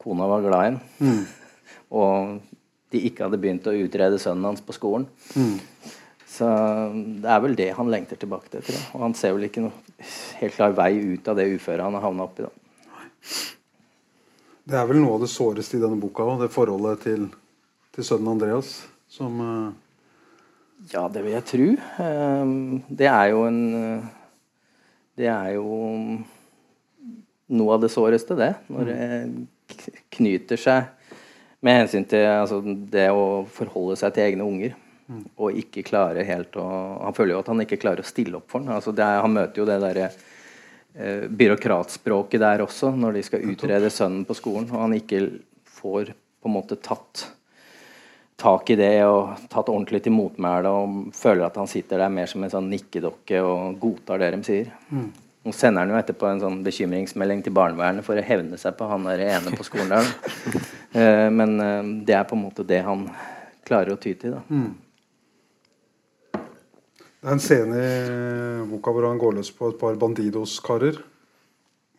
[0.00, 1.20] kona var glad i ham.
[2.02, 2.40] og
[2.90, 5.06] de ikke hadde begynt å utrede sønnen hans på skolen.
[6.30, 6.46] Så
[7.22, 8.64] det er vel det han lengter tilbake til.
[8.64, 8.86] Tror jeg.
[8.96, 12.06] Og han ser vel ikke noe helt klar vei ut av det uføret han har
[12.06, 12.46] havna oppi.
[12.46, 12.52] da.
[14.70, 17.26] Det er vel noe av det såreste i denne boka òg, det forholdet til,
[17.94, 18.76] til sønnen Andreas.
[19.10, 19.70] Som eh,
[20.94, 21.70] Ja, det vil jeg tro.
[22.04, 24.04] Ehm, Det er jo en eh,
[25.18, 26.20] Det er jo
[27.50, 28.54] noe av det såreste, det.
[28.70, 29.46] Når det
[30.14, 31.16] knyter seg
[31.60, 34.76] med hensyn til altså, det å forholde seg til egne unger.
[35.34, 36.64] Og ikke klare helt å
[37.02, 38.70] Han føler jo at han ikke klarer å stille opp for den.
[38.70, 40.06] Altså, er, han møter jo det derre
[40.94, 45.24] eh, byråkratspråket der også, når de skal utrede sønnen på skolen, og han ikke
[45.80, 47.26] får på en måte tatt
[48.40, 52.30] tak i det og tatt ordentlig til motmæle og føler at han sitter der mer
[52.30, 54.70] som en sånn nikkedokke og godtar det de sier.
[55.40, 58.88] Nå sender han jo etterpå en sånn bekymringsmelding til barnevernet for å hevne seg på
[58.90, 60.12] han der ene på skolen der.
[60.90, 63.04] Eh, men eh, det er på en måte det han
[63.62, 64.32] klarer å ty til.
[64.34, 64.40] da.
[66.34, 70.98] Det er en scene i boka hvor han går løs på et par Bandidos-karer.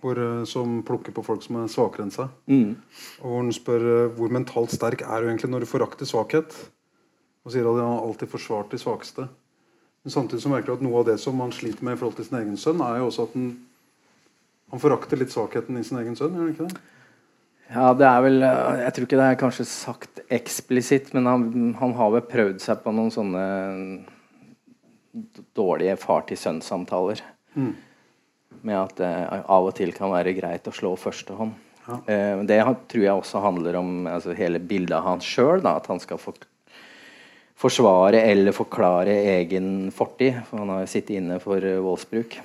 [0.01, 2.31] Hvor, eh, som plukker på folk som er svakere enn seg.
[3.21, 6.55] Og hvor han spør eh, hvor mentalt sterk er du egentlig når du forakter svakhet.
[7.45, 9.27] Og sier at han har alltid forsvart de svakeste.
[10.01, 12.17] Men samtidig så merker du at noe av det som han sliter med i forhold
[12.17, 13.51] til sin egen sønn, er jo også at han,
[14.73, 16.33] han forakter litt svakheten i sin egen sønn.
[16.33, 16.87] gjør han ikke det?
[17.71, 21.45] Ja, det er vel eh, Jeg tror ikke det er kanskje sagt eksplisitt, men han,
[21.79, 23.45] han har vel prøvd seg på noen sånne
[25.55, 27.21] dårlige far-til-sønn-samtaler.
[28.61, 29.11] Med at det
[29.41, 31.55] av og til kan være greit å slå førstehånd.
[32.05, 32.59] Eh, det
[32.91, 35.63] tror jeg også handler om altså, hele bildet av han sjøl.
[35.65, 36.37] At han skal for,
[37.61, 40.43] forsvare eller forklare egen fortid.
[40.49, 42.37] For han har sittet inne for eh, voldsbruk.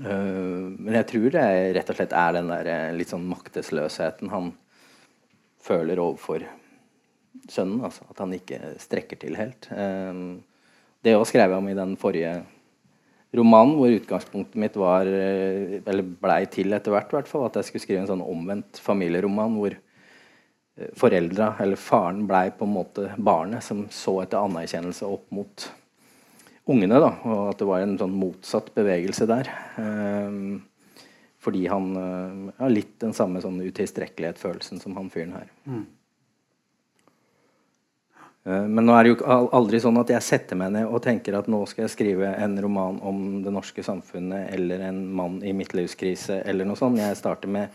[0.00, 1.44] Eh, men jeg tror det
[1.76, 4.50] rett og slett er den der eh, litt sånn maktesløsheten han
[5.62, 6.46] føler overfor
[7.50, 7.84] sønnen.
[7.84, 9.68] Altså, at han ikke strekker til helt.
[9.70, 10.24] Eh,
[11.02, 12.40] det òg skrev jeg om i den forrige
[13.36, 17.70] romanen, hvor utgangspunktet mitt var eh, Eller blei til etter hvert, hvert fall, at jeg
[17.70, 23.12] skulle skrive en sånn omvendt familieroman hvor eh, foreldra, eller faren, blei på en måte
[23.16, 25.70] barnet som så etter anerkjennelse opp mot
[26.68, 27.00] ungene.
[27.00, 29.50] da, Og at det var en sånn motsatt bevegelse der.
[29.80, 30.60] Ehm,
[31.42, 35.50] fordi han eh, har litt den samme sånn utilstrekkelighetsfølelsen som han fyren her.
[35.66, 35.82] Eh,
[38.42, 41.46] Men nå er det jo aldri sånn at jeg setter meg ned og tenker at
[41.52, 46.40] nå skal jeg skrive en roman om det norske samfunnet eller en mann i midtlivskrise
[46.50, 46.98] eller noe sånt.
[46.98, 47.70] Jeg starter med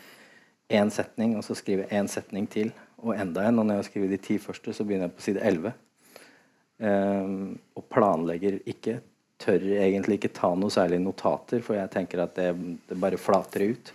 [0.68, 3.62] én setning, og så skriver jeg én setning til og enda en.
[3.62, 5.74] Og når jeg har skrevet de ti første, så begynner jeg på side 11.
[6.88, 7.38] Ehm,
[7.78, 9.00] og planlegger ikke.
[9.38, 12.52] Tør egentlig ikke ta noe særlig notater, for jeg tenker at det,
[12.90, 13.94] det bare flater ut.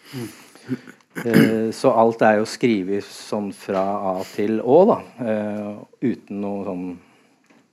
[1.15, 4.99] Eh, så alt er jo skrevet sånn fra A til Å, da.
[5.21, 5.73] Eh,
[6.09, 6.87] uten noe sånn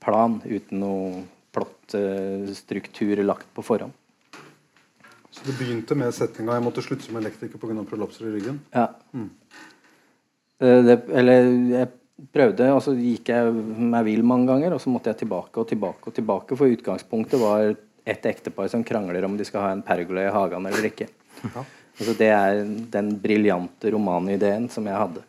[0.03, 1.23] plan, uten noe
[1.55, 3.95] plottstruktur lagt på forhånd.
[5.29, 7.85] Så det begynte med setninga 'Jeg måtte slutte som elektriker pga.
[7.85, 8.59] prolapser i ryggen'.
[8.73, 8.87] Ja.
[10.59, 11.89] Eh, det, eller jeg
[12.33, 15.67] prøvde, og så gikk jeg meg vill mange ganger, og så måtte jeg tilbake og
[15.67, 17.75] tilbake og tilbake, for utgangspunktet var
[18.05, 21.07] et ektepar som krangler om de skal ha en pergola i hagen eller ikke.
[21.99, 22.61] Altså, det er
[22.93, 25.23] den briljante romanideen som jeg hadde.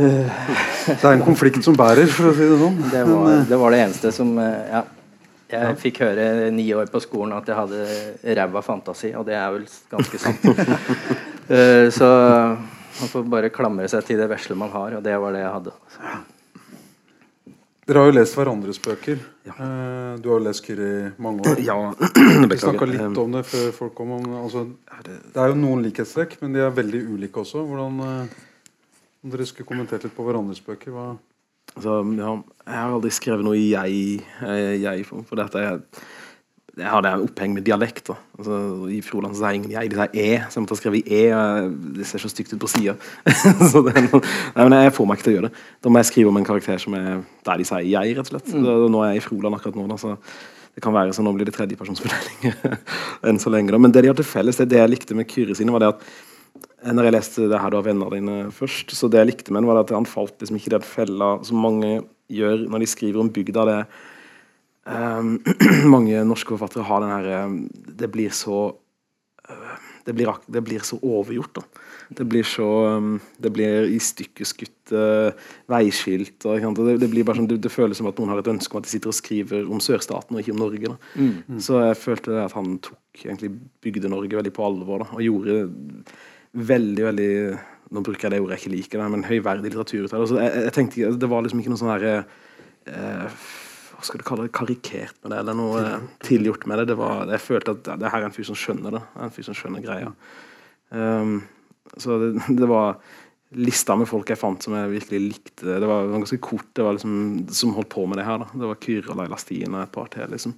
[0.00, 2.80] Det er en konflikt som bærer, for å si det sånn.
[2.90, 4.86] Det var det, var det eneste som eh, Ja.
[5.50, 9.48] Jeg fikk høre ni år på skolen at jeg hadde ræva fantasi, og det er
[9.56, 10.46] vel ganske sant.
[11.50, 15.34] Eh, så man får bare klamre seg til det vesle man har, og det var
[15.34, 15.72] det jeg hadde.
[17.90, 19.18] Dere har jo lest hverandres bøker.
[19.48, 19.54] Ja.
[20.22, 21.58] du har jo lest Kyrre i mange år.
[21.70, 21.74] Ja,
[22.52, 24.12] Vi snakka litt om det før folk kom.
[24.14, 24.62] Om, altså,
[25.08, 27.64] det er jo noen likhetstrekk, men de er veldig ulike også.
[27.66, 28.38] Hvordan eh,
[29.24, 30.94] Om dere skulle kommentert litt på hverandres bøker?
[30.94, 31.08] Hva
[31.76, 32.30] Altså, ja,
[32.66, 35.76] jeg har aldri skrevet noe i jeg-form, jeg for, for dette er
[36.78, 38.10] jeg har det oppheng med dialekt.
[38.38, 40.28] altså, I Froland så er ingen jeg, de sier e.
[40.46, 41.22] Så jeg måtte ha skrevet e.
[41.98, 42.94] Det ser så stygt ut på sida.
[43.26, 45.66] det er men jeg får meg ikke til å gjøre det.
[45.82, 47.10] Da må jeg skrive om en karakter som er
[47.46, 48.54] der de sier jeg, rett og slett.
[48.54, 50.16] Da, nå er jeg i Froland akkurat nå, da, så
[50.70, 52.54] det kan være så nå blir det tredjepersonsfortelling
[53.28, 53.74] enn så lenge.
[53.74, 55.82] da Men det de har til felles, det, det jeg likte med Kyrre sine, var
[55.82, 56.10] det at
[56.80, 59.52] Eh, når jeg leste det her du har venner dine først, så det jeg likte
[59.52, 62.84] med den, var at han falt liksom ikke i den fella som mange gjør når
[62.84, 63.66] de skriver om bygda.
[63.68, 64.08] det ehm,
[65.94, 67.56] Mange norske forfattere har den her eh,
[68.00, 68.62] Det blir så
[69.48, 71.60] eh, det blir, det blir så overgjort.
[71.60, 72.66] da det blir så
[73.38, 75.30] Det blir i stykkeskutt uh,
[75.70, 76.42] veiskilt.
[76.48, 78.74] Og, det, det blir bare sånn, det, det føles som at noen har et ønske
[78.74, 80.90] om at de sitter og skriver om sørstaten og ikke om Norge.
[80.90, 83.52] da Så jeg følte det at han tok egentlig
[83.84, 85.60] Bygde-Norge veldig på alvor da og gjorde
[86.52, 87.32] veldig, veldig
[87.90, 90.42] Nå bruker jeg det ordet jeg ikke liker, da, men høyverdig litteratur ut av det.
[90.44, 92.12] Jeg, jeg tenkte Det var liksom ikke noe sånn herre
[92.86, 93.40] eh,
[94.00, 94.54] Hva skal du kalle det?
[94.56, 96.86] Karikert med det, eller noe eh, tilgjort med det.
[96.88, 99.02] det var, jeg følte at det her er en fyr som skjønner det.
[99.20, 100.12] En fyr som skjønner greia.
[100.88, 101.42] Um,
[102.00, 102.30] så det,
[102.62, 102.96] det var
[103.60, 105.66] lista med folk jeg fant som jeg virkelig likte.
[105.68, 107.16] Det var, ganske kort det var liksom,
[107.52, 108.40] som holdt på med det her.
[108.40, 110.30] da Det var Kyrre og Leila Stien og et par til.
[110.32, 110.56] liksom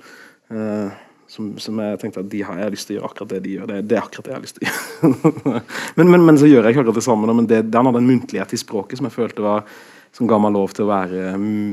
[0.53, 0.93] Uh,
[1.33, 3.55] som, som jeg tenkte at de har jeg lyst til å gjøre akkurat det de
[3.55, 3.71] gjør.
[3.71, 5.63] Det, det er akkurat det jeg har lyst til å gjøre.
[5.97, 7.31] men, men, men så gjør jeg ikke akkurat det samme.
[7.31, 9.65] Da, men det, han hadde en muntlighet i språket som jeg følte var
[10.13, 11.71] som ga meg lov til å være mm,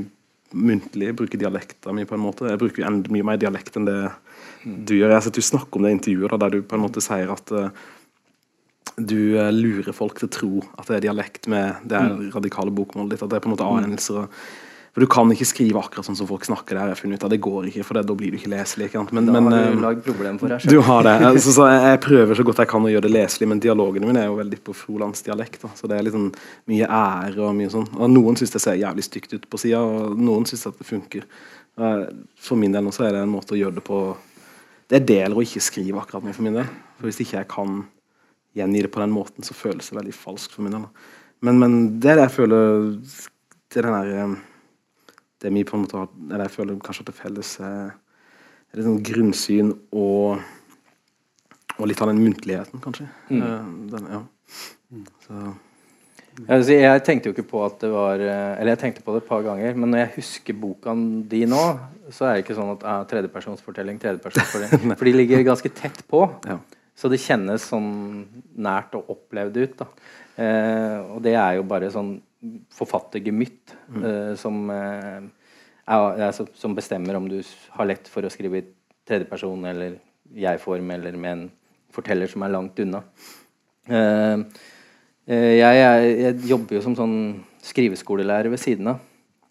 [0.53, 2.49] muntlig, bruker dialekta mi på en måte.
[2.49, 3.99] Jeg bruker enda mye mer dialekt enn det
[4.63, 5.09] du gjør.
[5.11, 7.03] Jeg har sett du snakker om det i intervjuet da, der du på en måte
[7.03, 7.69] sier at uh,
[8.99, 12.25] du eh, lurer folk til å tro at det er dialekt med det mm.
[12.33, 13.23] radikale bokmålet ditt.
[13.23, 14.25] At det er på en måte anelser.
[14.25, 14.67] og-
[14.99, 16.75] For Du kan ikke skrive akkurat sånn som folk snakker.
[16.75, 17.29] Det har jeg funnet ut av.
[17.31, 18.89] Det går ikke, for det, da blir du ikke leselig.
[18.89, 19.03] Ikke?
[19.15, 20.73] Men, Da men, har eh, du lagd problem for deg selv.
[20.73, 21.13] du har det.
[21.29, 24.25] Altså, så jeg, prøver så godt jeg kan å gjøre det leselig, men dialogene mine
[24.25, 25.63] er jo veldig på frolandsdialekt.
[25.79, 26.33] Så det er sånn
[26.67, 27.87] mye ære og mye sånn.
[27.95, 30.89] Og noen syns det ser jævlig stygt ut på sida, og noen syns at det
[30.89, 31.23] funker.
[31.79, 32.03] Eh,
[32.43, 34.01] For min del nå så er det en måte å gjøre det på
[34.89, 36.67] Det er deler å ikke skrive akkurat nå, for min del.
[36.99, 37.85] For hvis ikke jeg kan
[38.59, 40.87] gjengi det på den måten, så føles det veldig falskt for min del.
[41.45, 42.95] Men, men det er det jeg føler
[43.69, 44.39] til den der eh,
[45.39, 47.91] Det vi på en måte har Eller jeg føler kanskje at det felles er
[48.69, 50.41] er litt sånn grunnsyn og
[51.79, 53.05] og litt av den muntligheten, kanskje.
[53.31, 54.19] Eh, Den, ja.
[55.23, 55.53] Så,
[56.47, 59.21] Jeg, jeg tenkte jo ikke på at det var eh, Eller jeg tenkte på det
[59.23, 60.95] et par ganger, men når jeg husker boka
[61.31, 61.61] di nå,
[62.11, 66.25] så er det ikke sånn at ah, tredjepersonsfortelling, tredjepersonsfortelling For de ligger ganske tett på.
[66.49, 66.59] ja.
[66.99, 68.25] Så det kjennes sånn
[68.59, 69.77] nært og opplevd ut.
[69.79, 69.85] da
[70.35, 72.17] eh, Og det er jo bare sånn
[72.71, 73.73] forfattergemytt
[74.39, 75.19] som, uh,
[75.89, 77.39] er, er, som bestemmer om du
[77.75, 78.67] har lett for å skrive i
[79.09, 79.97] tredjeperson eller
[80.37, 81.45] jeg-form, eller med en
[81.93, 83.03] forteller som er langt unna.
[83.89, 84.45] Uh,
[85.29, 87.17] jeg, er, jeg jobber jo som sånn
[87.65, 89.03] skriveskolelærer ved siden av.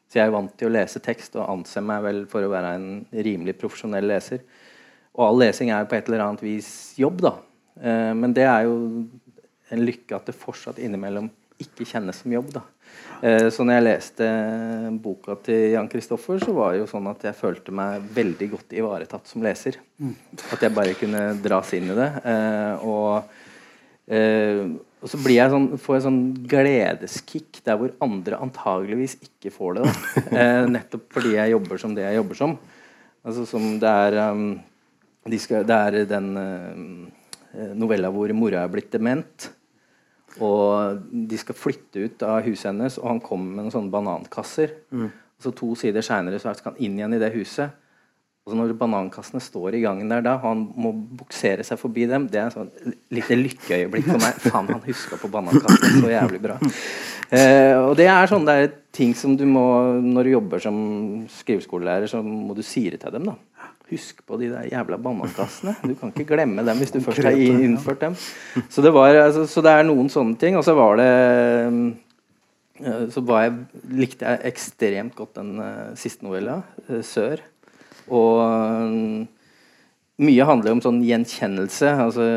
[0.08, 2.70] Så jeg er vant til å lese tekst og anser meg vel for å være
[2.78, 4.40] en rimelig profesjonell leser.
[5.18, 7.34] Og all lesing er jo på et eller annet vis jobb, da.
[8.16, 8.78] Men det er jo
[9.74, 11.28] en lykke at det fortsatt innimellom
[11.60, 12.62] ikke kjennes som jobb, da.
[13.22, 14.28] Eh, så når jeg leste
[15.02, 18.78] boka til Jan Kristoffer, så var det jo sånn at jeg følte meg veldig godt
[18.78, 19.80] ivaretatt som leser.
[20.52, 22.10] At jeg bare kunne dras inn i det.
[22.22, 23.36] Eh, og
[24.08, 24.64] Eh,
[24.98, 29.78] og så blir jeg sånn, får jeg sånn gledeskick der hvor andre antageligvis ikke får
[29.78, 29.90] det.
[30.74, 32.56] Nettopp fordi jeg jobber som det jeg jobber som.
[33.28, 34.48] Altså som det er um,
[35.28, 36.30] de skal, Det er den
[37.76, 39.50] novella hvor mora er blitt dement.
[40.44, 44.76] Og de skal flytte ut av huset hennes, og han kommer med noen sånne banankasser.
[44.94, 47.76] Og så To sider seinere skal han inn igjen i det huset.
[48.48, 52.30] Og så Når banankassene står i gangen der, da han må buksere seg forbi dem,
[52.32, 52.70] det er et sånn
[53.12, 54.38] lite lykkeøyeblikk for meg.
[54.40, 56.56] Faen, han huska på banankassene så jævlig bra.
[57.28, 59.60] Eh, og det er sånn det er ting som du må
[60.00, 60.78] Når du jobber som
[61.28, 63.28] skriveskolelærer, så må du si det til dem.
[63.28, 63.36] da
[63.88, 65.72] Husk på de der jævla banankassene.
[65.80, 68.16] Du kan ikke glemme dem hvis du først har innført dem.
[68.68, 70.58] Så det, var, altså, så det er noen sånne ting.
[70.60, 71.08] Og så var det
[72.84, 73.56] eh, Så var jeg,
[74.04, 76.60] likte jeg ekstremt godt den uh, siste novella,
[76.90, 77.42] uh, 'Sør'.
[78.12, 79.24] Og um,
[80.20, 81.90] mye handler om sånn gjenkjennelse.
[82.04, 82.28] Altså,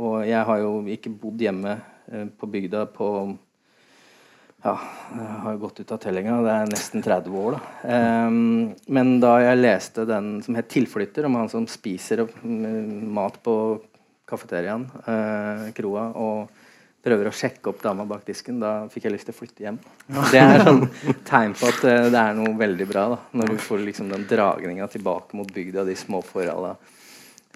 [0.00, 3.12] og jeg har jo ikke bodd hjemme uh, på bygda på
[4.62, 4.76] ja,
[5.10, 6.38] jeg har gått ut av tellinga.
[6.44, 7.96] Det er nesten 30 år, da.
[8.28, 13.40] Um, men da jeg leste den som het 'Tilflytter', om han som spiser mm, mat
[13.42, 13.54] på
[14.28, 16.48] kafeteriaen, uh, kroa, og
[17.02, 19.80] prøver å sjekke opp dama bak disken, da fikk jeg lyst til å flytte hjem.
[20.30, 20.86] Det er sånn
[21.26, 23.08] tegn på at uh, det er noe veldig bra.
[23.16, 26.76] da Når du får liksom den dragninga tilbake mot bygda, de små forholda.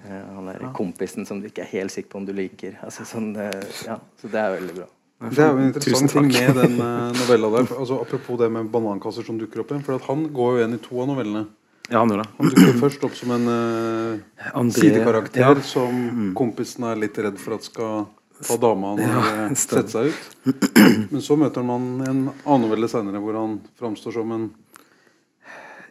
[0.03, 2.81] Uh, han der kompisen som du ikke er helt sikker på om du liker.
[2.83, 4.91] Altså, sånn, eh, ja, så det er veldig bra.
[5.17, 7.71] Det er jo en interessant ting med den uh, novella der.
[7.81, 9.85] Altså, apropos det med banankasser som dukker opp igjen.
[9.87, 11.47] For at han går jo igjen i to av novellene.
[11.89, 12.29] Ja, han gjør det.
[12.37, 15.55] Han dukker først opp som en uh, André- sidekarakter ja.
[15.55, 15.64] Mm.
[15.64, 16.05] som
[16.37, 18.07] kompisen er litt redd for at skal
[18.45, 20.69] ta dama når Ja, uh, sette seg ut.
[21.14, 24.49] Men så møter man en annen novelle senere hvor han framstår som en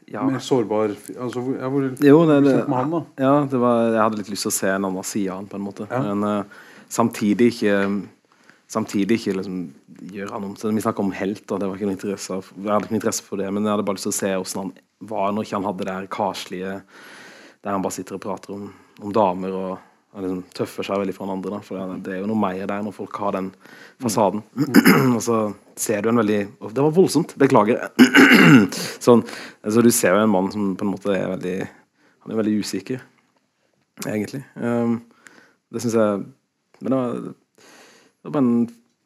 [0.07, 0.21] Ja.
[0.30, 2.99] mer sårbar altså, ja, hvor, Jo, det, det, med han, da.
[3.17, 5.47] ja, det var, jeg hadde litt lyst til å se en annen side av han,
[5.49, 5.88] på en måte.
[5.89, 7.80] Men uh, samtidig ikke
[8.72, 9.59] Samtidig ikke liksom
[10.09, 12.72] gjøre han om til Vi snakker om helt, det var ikke noe interesse av, jeg
[12.72, 14.63] hadde ikke noe interesse for det, men jeg hadde bare lyst til å se hvordan
[14.63, 14.72] han
[15.09, 16.72] var når ikke han hadde det her karslige
[17.61, 19.76] Der han bare sitter og prater om, om damer og,
[20.16, 21.57] liksom tøffer seg veldig for han andre.
[21.57, 21.61] Da.
[21.66, 23.49] For det, det er jo noe mer der når folk har den
[23.99, 24.43] fasaden.
[25.16, 25.39] og så
[25.76, 27.34] ser du en veldig oh, Det var voldsomt.
[27.41, 27.82] Beklager.
[29.05, 29.26] sånn,
[29.59, 32.53] altså, du ser jo en mann som på en måte er veldig Han er veldig
[32.63, 33.01] usikker,
[34.05, 34.45] egentlig.
[34.55, 35.01] Um,
[35.70, 36.24] det syns jeg
[36.80, 37.36] Men det var,
[38.26, 38.65] det var bare en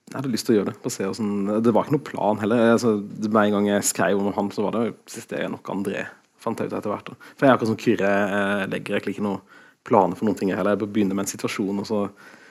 [0.10, 0.80] jeg hadde lyst til å gjøre det.
[0.82, 2.72] Hvordan, det var ikke noe plan heller.
[2.74, 2.96] Altså,
[3.30, 6.08] med en gang jeg skrev om han, så var det siste jeg nok André.
[6.42, 7.12] Fant jeg ut etter hvert.
[7.12, 7.28] da.
[7.36, 8.14] For jeg er akkurat som Kyrre.
[8.32, 10.50] Jeg legger egentlig ikke noen planer for noen ting.
[10.50, 10.74] heller.
[10.74, 11.84] Jeg begynner med en situasjon.
[11.84, 12.02] og så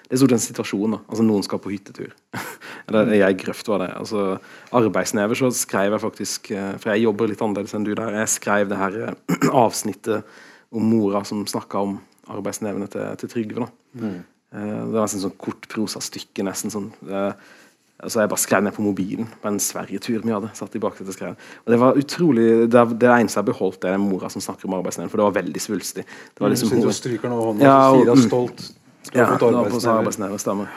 [0.08, 0.94] det er stort sett en situasjon.
[0.94, 1.02] da.
[1.08, 2.14] Altså Noen skal på hyttetur.
[2.86, 3.90] Eller jeg grøft var det.
[3.98, 4.38] Altså
[4.78, 8.22] Arbeidsnever så skrev jeg faktisk eh, For jeg jobber litt annerledes enn du der.
[8.22, 10.38] Jeg skrev det her eh, avsnittet
[10.70, 11.98] om mora som snakka om
[12.30, 13.66] arbeidsnevene til, til Trygve.
[13.66, 13.72] da.
[13.98, 14.18] Eh,
[14.52, 16.92] Det var nesten sånn kort prosastykke, nesten sånn.
[17.08, 17.32] Eh,
[17.98, 20.52] Altså jeg bare skrev ned på mobilen på en Sverigetur vi hadde.
[20.54, 21.32] satt i baksetet og skrev.
[21.66, 24.68] Og det var utrolig, det, det eneste jeg beholdt, det er den mora som snakker
[24.68, 26.04] om arbeidsnevn, for det var veldig svulstig.
[26.06, 28.62] Det var Du liksom og stryker over hånda, Ja, og og- stolt.
[29.12, 30.68] Ja, sånn stemmer.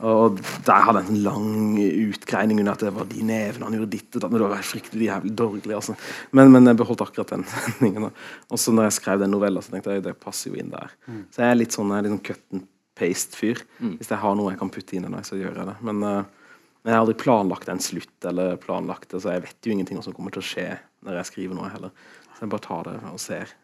[0.00, 1.76] Og der hadde jeg en lang
[2.14, 4.30] utgreining under at det var de nevene han gjorde ditt og datt.
[4.32, 5.74] Det var fryktelig jævlig dårlig.
[5.76, 5.96] Altså.
[6.32, 8.08] Men, men jeg beholdt akkurat den setningen.
[8.48, 10.88] Og så når jeg skrev den novella, så tenkte jeg det passer jo inn der.
[11.28, 12.64] Så jeg er litt sånn, jeg er litt sånn
[13.00, 13.64] paste-fyr.
[13.98, 15.76] Hvis jeg har noe jeg kan putte inn i det, så gjør jeg det.
[15.88, 19.66] Men, uh, men jeg har aldri planlagt en slutt, eller planlagt det, så jeg vet
[19.66, 20.68] jo ingenting om som kommer til å skje
[21.06, 21.96] når jeg skriver noe heller.
[22.36, 23.56] Så jeg bare tar det og ser.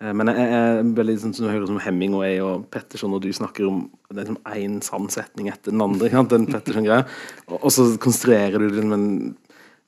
[0.00, 3.30] Uh, Men jeg, jeg veldig sånn som jeg hører som Hemingway og Petterson, og du
[3.34, 6.08] snakker om det er liksom én sann setning etter den andre.
[6.08, 7.06] ikke sant, den Petterson-greia,
[7.50, 9.36] og, og så konstruerer du den, med en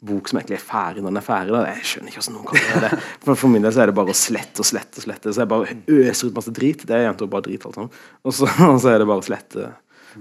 [0.02, 1.54] bok som egentlig er ferdig når den er ferdig.
[1.54, 1.62] Da.
[1.70, 3.00] Jeg skjønner ikke hvordan noen kan gjøre det.
[3.24, 5.32] For, for min del så er det bare å slette og slette og slette.
[5.32, 6.86] Så jeg bare øser ut masse drit.
[6.88, 8.00] Det er jenter bare drit, alt sammen.
[8.26, 9.68] Og så, og så er det bare å slette,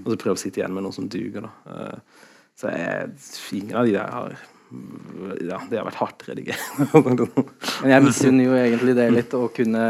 [0.02, 1.48] og så prøve å sitte igjen med noe som duger.
[1.48, 1.76] da.
[1.76, 2.28] Eh,
[2.62, 3.14] Så jeg,
[3.58, 4.36] ingen av de der har
[4.72, 6.62] ja, det har vært hardt redigert.
[7.82, 9.82] Men jeg misunner jo egentlig det litt, å kunne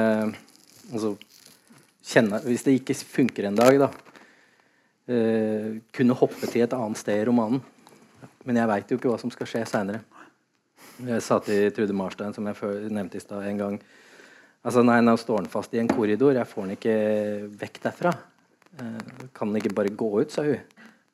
[0.90, 1.12] altså,
[2.02, 3.92] kjenne Hvis det ikke funker en dag, da
[5.10, 7.58] Uh, Kunne hoppe til et annet sted i romanen.
[8.46, 10.02] Men jeg veit jo ikke hva som skal skje seinere.
[11.02, 13.82] Jeg sa til Trude Marstein, som jeg nevnte i stad, en gang
[14.62, 16.36] Altså, nei, Nå står han fast i en korridor.
[16.38, 16.92] Jeg får han ikke
[17.58, 18.12] vekk derfra.
[18.78, 20.60] Eh, kan han ikke bare gå ut, sa hun.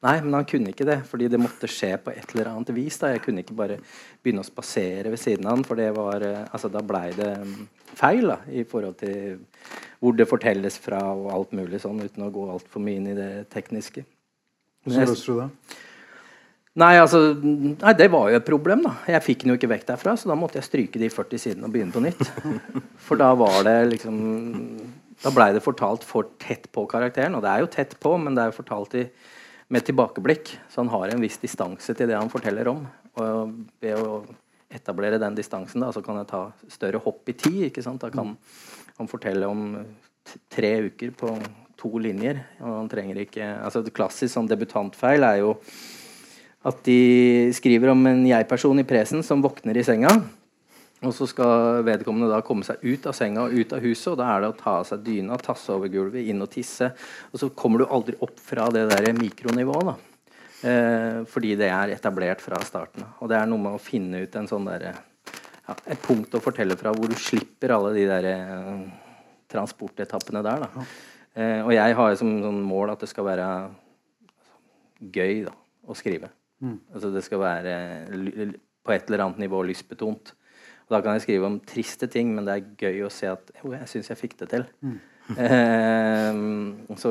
[0.05, 3.01] Nei, men han kunne ikke det, fordi det måtte skje på et eller annet vis.
[3.01, 3.81] da Jeg kunne ikke bare
[4.23, 7.33] begynne å spasere ved siden av han, for det var eh, Altså, da blei det
[7.41, 7.57] mm,
[7.99, 9.41] feil, da, i forhold til
[9.99, 13.17] hvor det fortelles fra og alt mulig sånn, uten å gå altfor mye inn i
[13.17, 14.05] det tekniske.
[14.85, 15.79] Hvordan løser du det.
[16.79, 18.85] Nei, altså, nei, det var jo et problem.
[18.87, 21.43] da Jeg fikk den jo ikke vekk derfra, så da måtte jeg stryke de 40
[21.43, 22.23] sidene og begynne på nytt.
[23.07, 24.19] For da var det liksom
[25.19, 27.35] Da blei det fortalt for tett på karakteren.
[27.35, 29.09] Og det er jo tett på, men det er jo fortalt i,
[29.75, 30.53] med tilbakeblikk.
[30.71, 32.85] Så han har en viss distanse til det han forteller om.
[33.19, 34.21] Og ved å
[34.71, 37.65] etablere den distansen, da, så kan jeg ta større hopp i tid.
[37.67, 38.05] ikke sant?
[38.05, 38.37] Da kan
[39.01, 39.73] han fortelle om
[40.55, 41.35] tre uker på
[41.83, 42.45] to linjer.
[42.63, 45.57] Og han trenger ikke altså Et Klassisk sånn debutantfeil er jo
[46.67, 50.11] at de skriver om en jeg-person i presen som våkner i senga.
[51.07, 54.09] Og så skal vedkommende da komme seg ut av senga og ut av huset.
[54.11, 56.91] Og da er det å ta av seg dyna, tasse over gulvet, inn og tisse.
[57.31, 59.93] Og så kommer du aldri opp fra det der mikronivået.
[59.93, 59.97] da.
[60.59, 63.13] Eh, fordi det er etablert fra starten av.
[63.23, 64.89] Og det er noe med å finne ut en sånn der,
[65.69, 68.89] ja, Et punkt å fortelle fra hvor du slipper alle de der eh,
[69.53, 70.67] transportetappene der.
[70.67, 70.87] da.
[71.39, 73.47] Eh, og jeg har som sånn mål at det skal være
[74.99, 75.55] gøy da,
[75.87, 76.33] å skrive.
[76.65, 77.77] Altså det skal være
[78.85, 80.33] på et eller annet nivå lystbetont.
[80.89, 83.53] Og da kan jeg skrive om triste ting, men det er gøy å se at
[83.61, 84.69] jo, jeg syns jeg fikk det til.
[85.29, 86.37] Eh,
[86.97, 87.11] så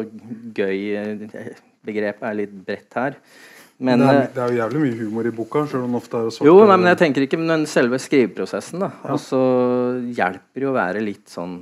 [0.57, 3.19] gøy-begrepet er litt bredt her.
[3.77, 5.99] Men, det, er, eh, det er jo jævlig mye humor i boka, selv om det
[5.99, 6.47] ofte er svart.
[6.49, 8.89] jo, nei, men jeg tenker ikke Men selve skriveprosessen, da.
[9.13, 9.41] Og så
[10.17, 11.59] hjelper det å være litt sånn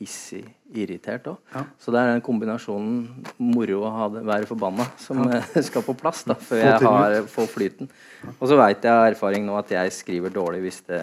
[0.00, 0.42] hissig
[0.72, 1.40] irritert òg.
[1.52, 1.62] Ja.
[1.80, 5.42] Så det er den kombinasjonen moro å det, være forbanna som ja.
[5.68, 7.90] skal på plass da, før jeg har, får flyten.
[8.38, 11.02] Og så veit jeg av erfaring nå at jeg skriver dårlig hvis det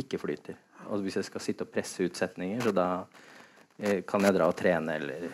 [0.00, 0.56] ikke flyter.
[0.88, 2.88] Og hvis jeg skal sitte og presse ut setninger, så da
[3.76, 5.28] eh, kan jeg dra og trene eller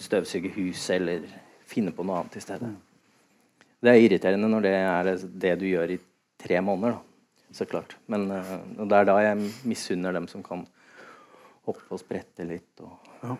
[0.00, 1.24] støvsuge huset eller
[1.70, 2.68] finne på noe annet i stedet.
[3.80, 5.14] Det er irriterende når det er
[5.46, 6.02] det du gjør i
[6.40, 7.06] tre måneder, da.
[7.50, 7.96] Så klart.
[8.06, 10.68] Men eh, og det er da jeg misunner dem som kan
[11.70, 12.82] hoppe og sprette litt.
[12.84, 13.36] Og Ja.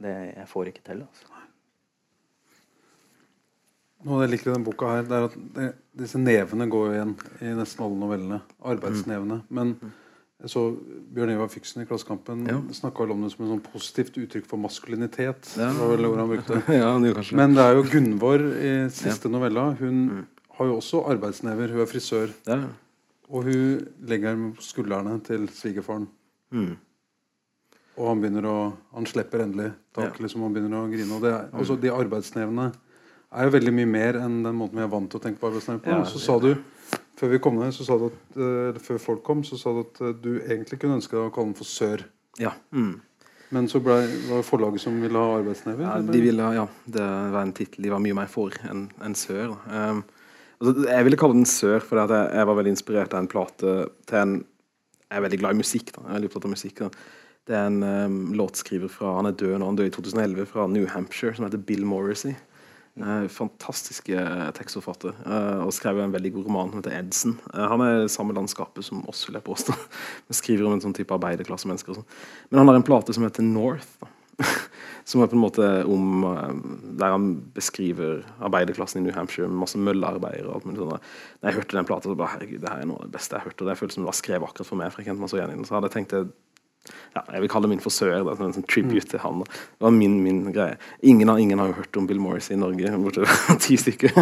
[0.00, 1.02] det jeg får ikke til.
[1.08, 1.32] Altså.
[4.06, 7.14] Noe jeg liker i denne boka, her, det er at det, disse nevene går igjen
[7.42, 8.38] i nesten alle novellene.
[8.62, 9.40] Arbeidsnevene.
[9.56, 9.72] Men
[10.44, 10.62] jeg så
[11.16, 12.58] Bjørn Ivar Fyksen i Klassekampen Ja.
[12.76, 15.48] snakka om det som et sånn positivt uttrykk for maskulinitet.
[15.56, 15.72] Ja.
[15.72, 16.60] Det var vel ordet han brukte.
[16.82, 17.32] ja, det.
[17.40, 19.70] Men det er jo Gunvor i siste novella.
[19.80, 20.26] Hun
[20.58, 21.72] har jo også arbeidsnever.
[21.72, 22.34] Hun er frisør.
[22.46, 22.60] Ja.
[23.32, 26.06] Og hun legger dem på skuldrene til svigerfaren.
[26.52, 26.76] Mm.
[27.96, 28.56] Og han begynner å
[28.96, 30.20] Han slipper endelig taket.
[30.24, 31.12] Liksom, han begynner å grine.
[31.16, 32.70] Og det er, også de arbeidsnevene
[33.36, 35.50] er jo veldig mye mer enn den måten vi er vant til å tenke på
[35.50, 35.92] arbeidsnevn på.
[35.92, 36.52] Ja, så sa du
[37.16, 39.82] før vi kom ned, så sa du at, eller før folk kom, så sa du
[39.82, 42.06] at eh, du egentlig kunne ønske deg å kalle den for Sør.
[42.40, 42.54] ja.
[42.72, 42.96] Mm.
[43.54, 43.94] Men så ble,
[44.26, 45.84] var det forlaget som ville ha arbeidsneve?
[45.84, 49.14] Ja, de ville, ja, det var en tittel de var mye mer for enn en
[49.14, 49.52] Sør.
[49.70, 50.00] Um,
[50.58, 53.76] altså, jeg ville kalle den Sør at jeg, jeg var veldig inspirert av en plate
[54.10, 54.34] til en
[55.06, 55.92] Jeg er veldig glad i musikk.
[55.94, 56.82] da, jeg er veldig opptatt av musikk.
[56.82, 56.90] da.
[57.46, 60.66] Det er en um, låtskriver fra Han er død nå, han døde i 2011, fra
[60.66, 62.34] New Hampshire, som heter Bill Morrissey.
[62.96, 64.22] Uh, fantastiske
[64.56, 65.14] tekstforfatter.
[65.22, 67.36] Uh, og skrev en veldig god roman som heter Edson.
[67.52, 69.76] Uh, han er samme landskapet som oss, vil jeg påstå.
[70.40, 72.00] Skriver om en sånn type arbeiderklassemennesker.
[72.00, 72.08] sånn.
[72.50, 73.94] Men han har en plate som heter North.
[74.02, 74.10] da.
[75.08, 76.26] som er på en måte om
[77.00, 80.48] Der han beskriver arbeiderklassen i New Hampshire med masse møllearbeidere.
[80.50, 81.06] og alt mulig sånt.
[81.40, 83.36] Når jeg hørte den plata, så bare herregud, det her er noe av det beste
[83.36, 83.62] jeg har hørt.
[83.62, 84.90] Og det føltes som det var skrevet akkurat for meg.
[84.92, 85.68] for jeg kjente meg så igjen i den.
[85.68, 86.24] Så hadde jeg tenkt det
[87.16, 88.24] ja, jeg vil kalle det min forsøker.
[88.26, 89.40] Da, en sånn tribute til han.
[89.42, 89.46] Da.
[89.76, 90.76] Det var min, min greie.
[91.02, 94.14] Ingen, har- ingen har jo hørt om Bill Morris i Norge, bortsett ti stykker.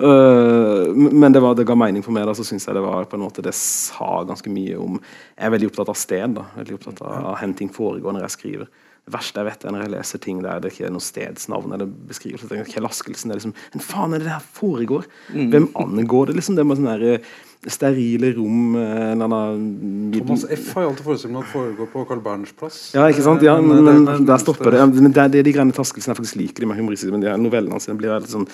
[0.00, 2.26] Uh, men det, var, det ga mening for meg.
[2.28, 5.46] da, Så syns jeg det var på en måte det sa ganske mye om Jeg
[5.46, 6.36] er veldig opptatt av sted.
[6.38, 8.70] da, veldig opptatt av, av ting foregår når jeg skriver.
[9.08, 11.72] Det verste jeg vet, er når jeg leser ting der det ikke er noe stedsnavn
[11.72, 12.44] eller beskrivelse.
[12.44, 15.06] Jeg tenker, Kjell Askelsen er liksom Men faen, er det det her foregår?
[15.32, 16.58] Hvem angår det, liksom?
[16.58, 18.82] Det med sånne der, eh, sterile rom eh,
[19.12, 20.66] en eller annen Thomas F.
[20.76, 22.76] har jo alltid forestilt meg at det foregår på Carl Berners plass.
[22.94, 23.42] ja, ikke sant?
[23.42, 24.84] Ja, Eh, men, men der stopper det.
[25.00, 27.40] Men det er de greiene Taskelsen jeg faktisk liker, de er humoristiske, men de her
[27.40, 28.46] novellene hans blir veldig sånn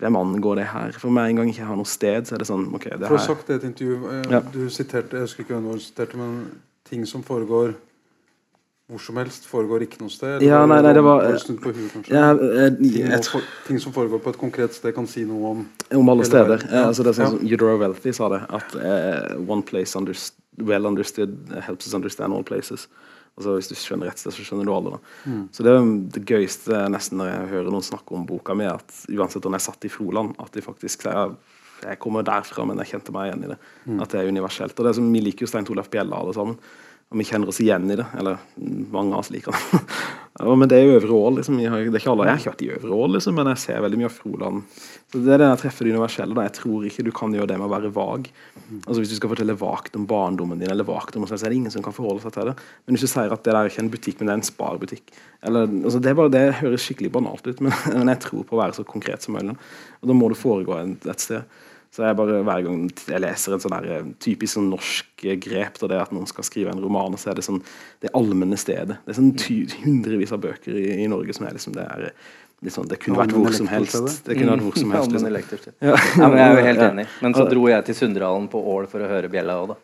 [0.00, 0.92] Hvem angår det her?
[0.96, 3.18] For meg en gang ikke har noe sted, så er det sånn OK, det For
[3.18, 4.40] å ha sagt det i et intervju eh, Ja.
[4.40, 6.38] Du siterte Jeg husker ikke hvem du siterte, men
[6.88, 7.74] ting som foregår
[8.90, 10.42] hvor som helst, foregår ikke noe sted?
[10.42, 14.22] Ja, nei, nei, det var- huet, ja, jeg, ting, jeg, ting, for, ting som foregår
[14.24, 16.64] på et konkret sted, kan si noe om Om alle steder.
[16.66, 16.88] Ja.
[16.88, 20.86] altså det er sånn som Eudora Wealthy sa det, at uh, one place underst well
[20.86, 22.88] understood helps us understand all places.
[23.38, 24.90] Altså Hvis du skjønner rett sted, så skjønner du alle.
[24.90, 24.98] da.
[25.30, 25.44] Mm.
[25.54, 25.86] Så det, er
[26.16, 29.64] det gøyeste nesten når jeg hører noen snakke om boka mi, at uansett om jeg
[29.64, 31.36] satt i Froland, at de faktisk sier
[31.80, 33.58] jeg kommer derfra, men jeg kjente meg igjen i det.
[33.86, 34.00] Mm.
[34.04, 34.74] At det er universelt.
[34.76, 36.58] Og det er som, Vi liker jo Stein Torleif Bjella alle sammen.
[37.10, 38.06] Og vi kjenner oss igjen i det.
[38.18, 38.38] Eller
[38.94, 39.80] mange av oss liker det.
[40.46, 41.38] Men det er jo Øvre Ål.
[41.40, 41.58] Liksom.
[41.60, 43.60] Jeg, det er ikke alle, jeg har ikke vært i Øvre Ål, liksom, men jeg
[43.60, 44.76] ser veldig mye av Froland.
[45.10, 46.36] Så Det er det jeg treffer det universelle.
[46.38, 46.44] Da.
[46.46, 48.30] Jeg tror ikke du kan gjøre det med å være vag.
[48.78, 51.52] Altså Hvis du skal fortelle vagt om barndommen din, eller vagt om oss, så er
[51.52, 52.54] det ingen som kan forholde seg til det.
[52.86, 54.48] Men hvis du sier at det der er ikke en butikk, men det er en
[54.48, 55.12] sparebutikk
[55.46, 58.60] eller, altså det, bare, det høres skikkelig banalt ut, men, men jeg tror på å
[58.60, 59.56] være så konkret som mulig.
[60.00, 61.60] Og da må det foregå et sted.
[61.90, 65.38] Så jeg bare, Hver gang jeg leser en sånn der, eh, typisk sånn norsk eh,
[65.42, 67.58] grep til det at noen skal skrive en roman, så er det sånn
[68.00, 69.00] det allmenne stedet.
[69.04, 72.12] Det er sånn ty, hundrevis av bøker i, i Norge som er liksom det er
[72.70, 74.22] sånn, Det kunne vært hvor som helst.
[74.26, 75.10] Det kunne vært hvor som helst.
[75.16, 75.74] Liksom.
[75.80, 75.96] Ja.
[76.20, 77.06] Ja, men jeg er jo helt enig.
[77.24, 79.76] Men så dro jeg til Sundralen på Ål for å høre bjella òg, da.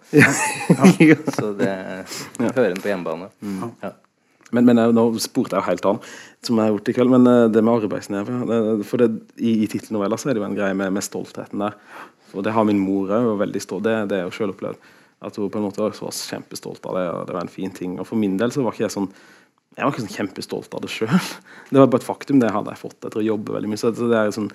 [1.32, 1.72] Så det
[2.52, 3.30] hører en på hjemmebane.
[3.82, 3.94] Ja.
[4.54, 6.02] Men, men jeg, nå spurte jeg jo helt an,
[6.46, 7.14] som jeg har gjort i kveld.
[7.16, 8.36] Men eh, det med arbeidsneve
[8.86, 11.78] For det, i, i tittelnoveller så er det jo en greie med, med stoltheten der.
[12.36, 13.86] Og det har min mor òg, veldig stolt.
[13.86, 14.92] Det, det er jo selv opplevd.
[15.26, 17.06] At hun på en måte var kjempestolt av det.
[17.10, 17.98] og Det var en fin ting.
[18.00, 19.10] Og for min del så var ikke jeg sånn
[19.76, 21.10] jeg var ikke sånn kjempestolt av det sjøl.
[21.70, 22.38] Det var bare et faktum.
[22.40, 23.80] Det hadde jeg fått etter å jobbe veldig mye.
[23.80, 24.46] Så det er jo sånn,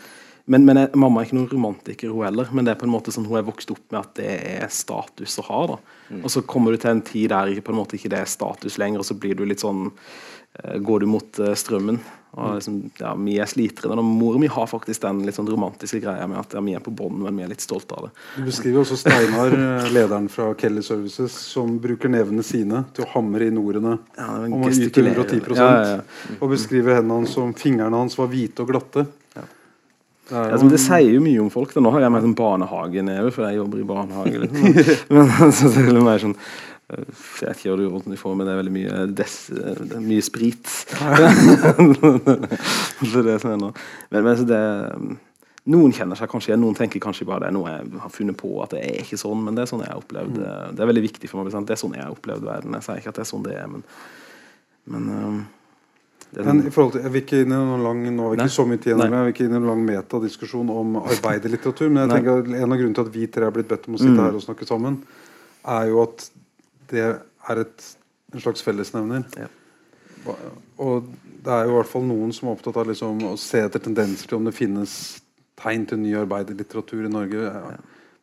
[0.45, 2.49] men, men jeg, mamma er ikke noen romantiker, hun heller.
[2.51, 4.71] Men det er på en måte sånn hun er vokst opp med at det er
[4.73, 5.61] status å ha.
[5.75, 5.77] da.
[6.21, 8.79] Og så kommer du til en tid der på en måte ikke det er status
[8.81, 12.01] lenger, og så blir du litt sånn eh, Går du mot eh, strømmen.
[12.31, 13.91] Og liksom, ja, Vi er slitere.
[13.91, 16.83] Og mor mi har faktisk den litt sånn romantiske greia med at ja, vi er
[16.83, 18.11] på bånn, men vi er litt stolte av det.
[18.37, 23.09] Du beskriver også Steinar, eh, lederen fra Kelly Services, som bruker nevene sine til å
[23.17, 26.37] hamre inn ordene Ja, om å yte 110 Ja, ja, ja.
[26.39, 29.07] Og beskriver hendene hans som fingrene hans var hvite og glatte.
[29.35, 29.57] Det er Ja, jo
[30.29, 31.73] altså, det sier jo mye om folk.
[31.73, 31.83] Da.
[31.83, 34.37] Nå har jeg mer sånn barnehageneve, for jeg jobber i barnehage.
[34.43, 34.61] Liksom.
[35.15, 36.37] Men så det er mer sånn
[36.91, 40.01] Jeg vet ikke hva du gjør får, men det er veldig mye, des, det er
[40.03, 40.67] mye sprit.
[43.13, 43.69] så det som er nå.
[44.11, 44.59] Men, men det,
[45.71, 48.37] noen kjenner seg kanskje igjen, noen tenker kanskje bare det er noe jeg har funnet
[48.41, 48.49] på.
[48.63, 50.51] at det er ikke sånn, Men det er sånn jeg har opplevd det.
[50.75, 51.53] Det er veldig viktig for meg.
[51.53, 52.75] Det er sånn jeg har opplevd verden.
[52.75, 53.87] Jeg sier ikke at det er sånn det er, men,
[54.91, 55.07] men
[56.37, 58.39] um, men i forhold til, Jeg vil ikke inn i noen lang nå har vi
[58.39, 61.89] ikke så mye tid, jeg vil ikke inn i noen lang metadiskusjon om arbeiderlitteratur.
[61.89, 63.97] Men jeg tenker at en av grunnene til at vi tre har blitt bedt om
[63.97, 64.23] å sitte mm.
[64.25, 65.01] her og snakke sammen,
[65.77, 66.27] er jo at
[66.91, 67.89] det er et,
[68.33, 69.25] en slags fellesnevner.
[69.39, 69.49] Ja.
[70.81, 71.09] Og
[71.41, 73.81] det er jo i hvert fall noen som er opptatt av liksom, å se etter
[73.81, 74.93] tendenser til om det finnes
[75.61, 77.49] tegn til ny arbeiderlitteratur i Norge.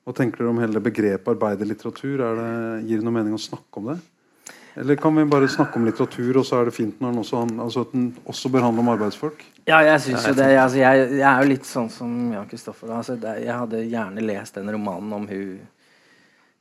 [0.07, 2.23] Hva tenker dere om hele begrepet arbeiderlitteratur?
[2.23, 2.53] Det,
[2.89, 3.99] gir det noe mening å snakke om det?
[4.79, 7.41] Eller kan vi bare snakke om litteratur, og så er det fint når den også,
[7.65, 9.41] altså at den også bør handle om arbeidsfolk?
[9.67, 10.47] Ja, jeg synes jo det.
[10.55, 12.93] Altså, jeg, jeg, er jo litt sånn som Jan Kristoffer.
[12.95, 15.59] Altså, jeg hadde gjerne lest den romanen om hun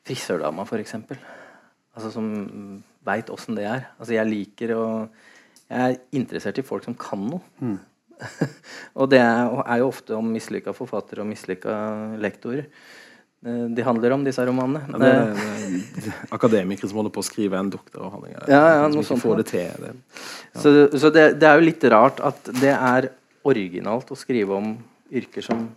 [0.07, 0.95] frisørdama, f.eks.
[0.97, 2.31] Altså, som
[3.07, 3.85] veit åssen det er.
[3.99, 4.85] Altså, jeg liker å
[5.67, 7.43] Jeg er interessert i folk som kan noe.
[7.59, 7.77] Mm.
[8.99, 11.73] og det er, er, jo ofte om mislykka forfattere og mislykka
[12.23, 12.69] lektorer.
[13.45, 14.81] Eh, de handler om, disse romanene.
[14.89, 18.37] Ja, det, det, akademikere som holder på å skrive en doktoravhandling.
[18.49, 19.21] Ja, ja, noe sånt.
[19.21, 19.83] Får det til.
[19.83, 19.93] Det.
[19.93, 20.61] Ja.
[20.63, 23.11] Så, så det, det, er jo litt rart at det er
[23.47, 24.73] originalt å skrive om
[25.13, 25.67] yrker som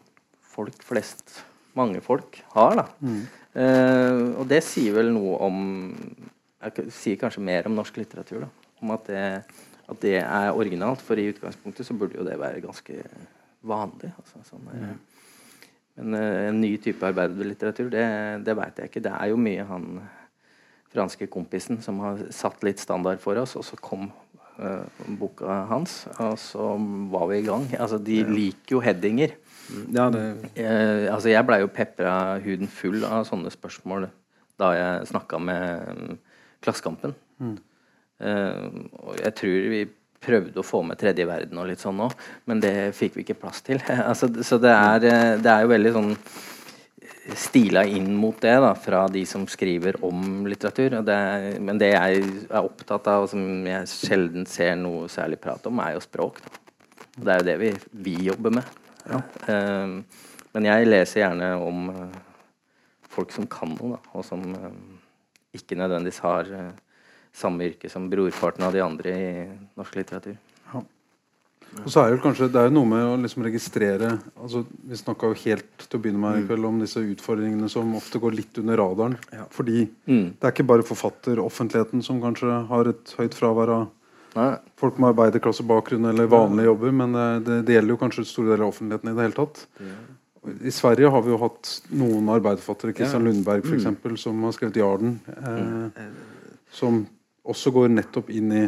[0.51, 1.43] folk flest,
[1.79, 2.81] mange folk, har.
[2.81, 2.87] da.
[3.05, 3.21] Mm.
[3.61, 5.57] Eh, og det sier vel noe om
[6.61, 8.45] Jeg sier kanskje mer om norsk litteratur.
[8.45, 8.49] da,
[8.81, 9.23] Om at det,
[9.91, 11.01] at det er originalt.
[11.05, 13.05] For i utgangspunktet så burde jo det være ganske
[13.61, 14.11] vanlig.
[14.17, 14.99] Altså, sånn, mm.
[16.01, 18.07] Men uh, en ny type arbeiderlitteratur, det,
[18.47, 19.05] det veit jeg ikke.
[19.05, 19.87] Det er jo mye han
[20.91, 24.09] franske kompisen som har satt litt standard for oss, og så kom
[24.59, 26.73] uh, boka hans, og så
[27.13, 27.69] var vi i gang.
[27.79, 29.37] Altså, de liker jo headinger.
[29.71, 29.85] Mm.
[29.95, 30.25] Ja, det...
[30.57, 34.11] uh, altså, jeg blei jo pepra huden full av sånne spørsmål
[34.61, 36.17] da jeg snakka med um,
[36.61, 37.15] Klassekampen.
[37.41, 37.55] Mm.
[38.21, 39.79] og jeg tror vi
[40.21, 42.15] prøvde å få med tredje verden og litt sånn òg,
[42.51, 43.81] men det fikk vi ikke plass til.
[44.11, 46.15] altså, så det er, eh, det er, jo veldig sånn
[47.41, 50.99] stila inn mot det da, fra de som skriver om litteratur.
[51.07, 55.41] Det er, men det jeg er opptatt av, og som jeg sjelden ser noe særlig
[55.43, 56.41] prat om, er jo språk.
[56.45, 56.61] Da.
[57.21, 57.71] Det er jo det vi,
[58.07, 58.77] vi jobber med.
[59.11, 59.21] Ja.
[59.47, 62.19] Uh, men jeg leser gjerne om uh,
[63.11, 64.73] folk som kan noe, da, og som uh,
[65.57, 66.51] ikke nødvendigvis har
[67.37, 69.29] samme yrke som brorparten av de andre i
[69.79, 70.39] norsk litteratur.
[70.73, 70.83] Ja.
[71.85, 74.99] Og så er Det kanskje, det er jo noe med å liksom registrere altså Vi
[74.99, 76.49] snakka helt til å begynne med i mm.
[76.49, 79.17] kveld om disse utfordringene som ofte går litt under radaren.
[79.31, 79.47] Ja.
[79.55, 80.27] Fordi mm.
[80.35, 83.87] det er ikke bare forfatteroffentligheten som kanskje har et høyt fravær av
[84.35, 84.51] Nei.
[84.79, 88.67] folk med arbeiderklassebakgrunn eller vanlige jobber, men det, det, det, gjelder jo kanskje store deler
[88.67, 89.63] av offentligheten i det hele tatt.
[89.83, 90.01] Ja.
[90.65, 91.71] I Sverige har vi jo hatt
[92.01, 94.19] noen arbeiderfattere, Christian Lundberg f.eks., mm.
[94.19, 95.19] som har skrevet 'Jarden'.
[95.37, 96.05] Eh,
[96.73, 97.03] som
[97.51, 98.63] også går nettopp inn i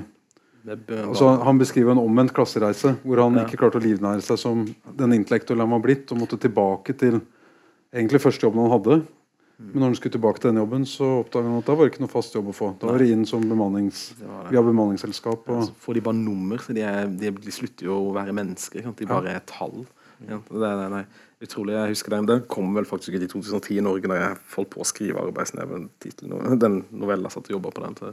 [0.69, 3.47] altså, Han beskriver en omvendt klassereise, hvor han ja.
[3.47, 4.67] ikke klarte å livnære seg som
[4.99, 7.21] den intellektuelle han var blitt, og måtte tilbake til
[7.93, 9.03] egentlig første jobben han hadde.
[9.63, 11.93] Men når han skulle tilbake til den jobben, så oppdaga han at da var det
[11.93, 12.71] ikke noe fast jobb å få.
[12.81, 14.01] Da var det inn som bemannings,
[14.51, 15.45] via bemanningsselskap.
[15.47, 15.61] Og...
[15.61, 18.35] Ja, så får de bare nummer, så de, er, de, de slutter jo å være
[18.35, 18.89] mennesker.
[18.99, 19.85] De bare er tall.
[20.27, 21.03] Ja, det, det, det,
[21.47, 24.41] utrolig, jeg husker Den den kom vel faktisk ikke i 2010 i Norge, da jeg
[24.57, 25.89] holdt på å skrive arbeidsneven.
[26.63, 27.99] Den novella satt og jobba på den.
[27.99, 28.13] Så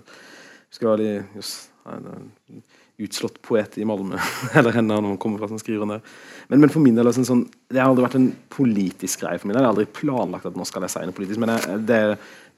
[0.70, 2.64] husker jeg just, en
[3.00, 4.20] utslått poet i Malmö.
[4.60, 6.04] eller henne når hun kommer fra som skriver der.
[6.50, 9.50] Men, men, for min del altså, sånn, det har aldri vært en politisk greie for
[9.50, 9.56] min.
[9.56, 9.64] del.
[9.64, 11.42] Jeg har aldri planlagt at nå skal jeg si noe politisk.
[11.42, 12.02] Men jeg, det,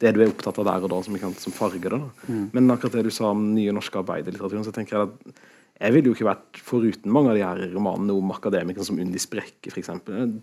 [0.01, 2.03] det du er opptatt av der og da, som, kan, som farger det.
[2.28, 2.45] Mm.
[2.57, 5.47] Men akkurat det du sa om nye norske arbeiderlitteraturen, så tenker jeg at
[5.82, 9.18] jeg ville jo ikke vært foruten mange av de her romanene om akademikere som Unni
[9.22, 9.89] Sprekke, f.eks.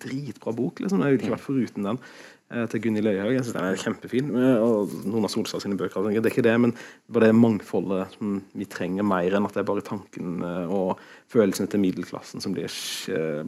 [0.02, 0.82] Dritbra bok.
[0.82, 1.04] liksom.
[1.04, 2.00] Jeg ville ikke vært foruten den.
[2.48, 3.32] Eh, til Gunhild Øyhaug.
[3.34, 4.30] Jeg syns den er kjempefin.
[4.32, 6.06] Eh, og noen av Solstad sine bøker.
[6.08, 6.72] Det er ikke det, men
[7.12, 10.96] bare det mangfoldet som vi trenger mer enn at det er bare tanken eh, og
[11.28, 12.72] følelsene til middelklassen som blir,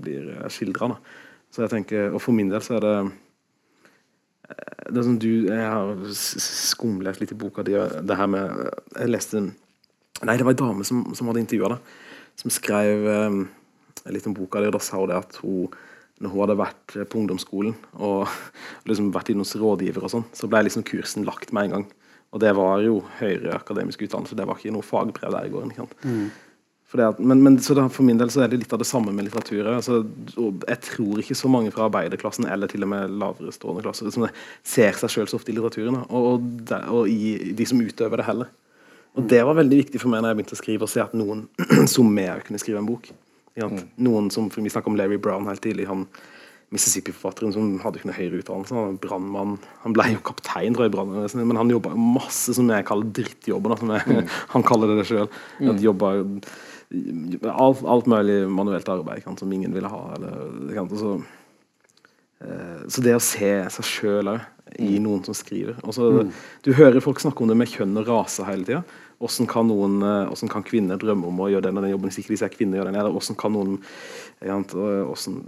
[0.05, 0.93] blir skildra.
[1.51, 2.95] Så jeg tenker, og for min del så er det
[4.91, 7.73] det er som du, Jeg har skumlest litt i boka di.
[7.79, 11.93] det her med, Jeg leste Nei, det var ei dame som, som hadde intervjua deg,
[12.37, 13.07] som skrev
[14.11, 14.67] litt om boka di.
[14.67, 15.71] og Da sa hun det at hun
[16.21, 18.29] når hun hadde vært på ungdomsskolen og
[18.89, 21.89] liksom vært hos rådgiver, og sånn, så ble liksom kursen lagt med en gang.
[22.31, 25.73] Og det var jo høyere akademisk utdannelse, det var ikke noe fagbrev der i går.
[26.05, 26.31] Mm.
[26.91, 29.29] At, men, men da, for min del så er det litt av det samme med
[29.29, 29.67] litteratur.
[29.71, 30.01] Altså,
[30.35, 34.27] jeg tror ikke så mange fra arbeiderklassen eller til og med lavere stående klasser som
[34.67, 38.23] ser seg sjøl så ofte i litteraturen, og, og, de, og i de som utøver
[38.23, 38.51] det heller.
[39.19, 41.15] Og Det var veldig viktig for meg når jeg begynte å skrive, å se at
[41.19, 41.47] noen
[41.95, 43.11] som meg kunne skrive en bok.
[43.59, 43.81] Mm.
[44.07, 45.89] Noen som, Vi snakka om Larry Brown helt tidlig.
[45.91, 46.07] Han
[46.71, 48.75] Mississippi-forfatteren som hadde ikke noe høyere utdannelse.
[48.77, 49.55] Han var brannmann.
[49.83, 53.75] Han ble jo kaptein, tror jeg, brannvesenet, men han jobba masse som jeg kaller drittjobber.
[53.81, 55.27] Som jeg, Han kaller det det sjøl.
[55.59, 55.81] Mm.
[55.83, 56.13] Jobba
[57.51, 60.01] alt, alt, mulig manuelt arbeid kan, som ingen ville ha.
[60.15, 61.17] Eller, kan, så,
[62.47, 64.47] eh, så det å se seg sjøl òg
[64.79, 65.03] i mm.
[65.03, 66.29] noen som skriver også, mm.
[66.63, 68.85] Du hører folk snakke om det med kjønn og rase hele tida.
[69.21, 72.09] Hvordan kan, noen, eh, hvordan kan kvinner drømme om å gjøre den og den jobben
[72.09, 73.01] hvis ikke de ser kvinner gjøre den?
[73.03, 73.81] Eller hvordan kan noen
[74.41, 75.41] hvordan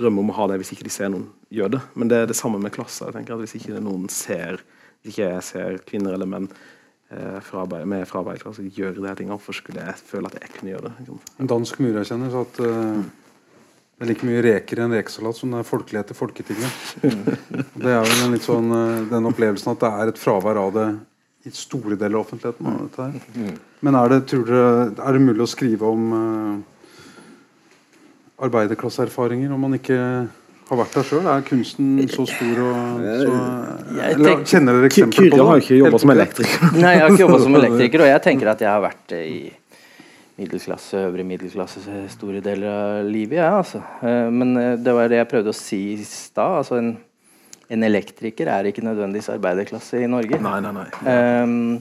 [0.00, 1.82] drømme om å ha det hvis ikke de ser noen gjøre det?
[1.92, 3.10] Men det er det samme med klasser.
[3.10, 4.62] jeg tenker at Hvis ikke noen ser
[5.02, 6.44] hvis ikke jeg ser kvinner eller menn
[7.10, 10.52] eh, fra arbeid, med fra arbeiderklasse gjøre de tingene, hvorfor skulle jeg føle at jeg
[10.54, 11.16] kunne gjøre det?
[11.42, 15.50] En dansk murerkjenner sa at uh, det er like mye reker i en rekesalat som
[15.52, 16.84] det er folkelighet i Folketinget.
[17.82, 18.70] det er vel litt sånn,
[19.10, 20.86] den opplevelsen at det er et fravær av det
[21.42, 22.66] i store deler av offentligheten.
[22.66, 23.56] Av dette her.
[23.82, 24.60] Men er det, dere,
[24.94, 26.54] er det, mulig å skrive om uh,
[28.46, 29.98] arbeiderklasseerfaringer om man ikke
[30.68, 31.26] har vært der sjøl?
[31.26, 33.40] Er kunsten så stor og så,
[34.12, 35.32] eller, Kjenner dere eksempler på det?
[35.32, 36.68] Kyrre har ikke jobba som elektriker.
[36.84, 39.40] Nei, jeg har ikke jobba som elektriker, og jeg tenker at jeg har vært i
[40.42, 41.82] middelklasse, øvre middelklasse
[42.14, 43.82] store deler av livet, jeg, ja, altså.
[44.00, 46.62] Eh, men eh, det var det jeg prøvde å si i stad.
[46.62, 46.94] Altså en
[47.72, 50.40] en elektriker er ikke nødvendigvis arbeiderklasse i Norge.
[50.42, 50.86] Nei, nei, nei.
[51.42, 51.80] Um,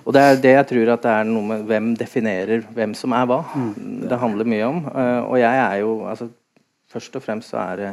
[0.00, 3.14] og det er det jeg tror at det er noe med hvem definerer hvem som
[3.14, 3.40] er hva.
[3.54, 4.08] Mm.
[4.10, 4.80] Det handler mye om.
[4.88, 6.30] Uh, og jeg er jo altså,
[6.90, 7.90] Først og fremst så er det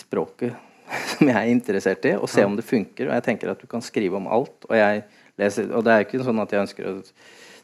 [0.00, 0.56] språket
[1.12, 3.06] som jeg er interessert i, og se om det funker.
[3.06, 4.66] Og jeg tenker at du kan skrive om alt.
[4.66, 4.74] Og,
[5.38, 6.96] leser, og det er ikke sånn at jeg ønsker å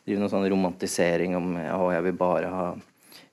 [0.07, 2.68] drive noen sånn romantisering om å, jeg vil bare ha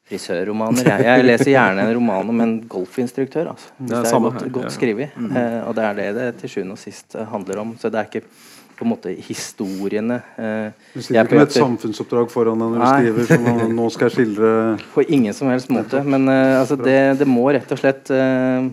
[0.06, 0.86] frisørromaner.
[0.91, 3.53] Jeg, jeg, leser gjerne en roman om en golfinstruktør.
[3.56, 3.72] Altså.
[3.78, 5.16] Det, er, det er godt, godt skrevet.
[5.18, 5.32] Mm.
[5.32, 7.74] Eh, og det er det det til sjuende og sist eh, handler om.
[7.82, 8.28] Så det er ikke
[8.76, 12.88] på en måte historiene eh, Du sitter ikke med et samfunnsoppdrag foran deg når du
[12.89, 14.49] skriver som nå skal jeg skildre
[14.95, 16.01] På ingen som helst måte.
[16.03, 18.68] Men eh, altså, det, det, må rett og slett eh,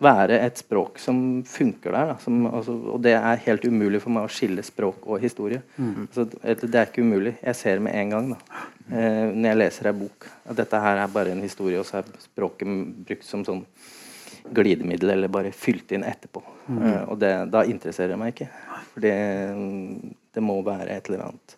[0.00, 2.14] være et språk som funker der.
[2.22, 5.62] Som, altså, og det er helt umulig for meg å skille språk og historie.
[5.76, 6.06] Mm.
[6.08, 6.26] Altså,
[6.64, 7.36] det er ikke umulig.
[7.42, 8.40] Jeg ser med en gang da,
[8.88, 12.00] eh, når jeg leser ei bok at dette her er bare en historie, og så
[12.00, 12.70] er språket
[13.06, 13.64] brukt som sånn
[14.56, 16.42] glidemiddel eller bare fylt inn etterpå.
[16.66, 16.82] Mm.
[16.82, 18.48] Eh, og det, da interesserer det meg ikke.
[18.94, 19.16] For det,
[20.34, 21.56] det må være et eller annet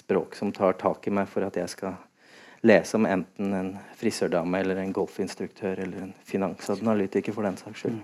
[0.00, 2.00] språk som tar tak i meg for at jeg skal
[2.66, 7.98] lese om enten en frisørdame eller en golfinstruktør eller en finansanalytiker, for den saks skyld.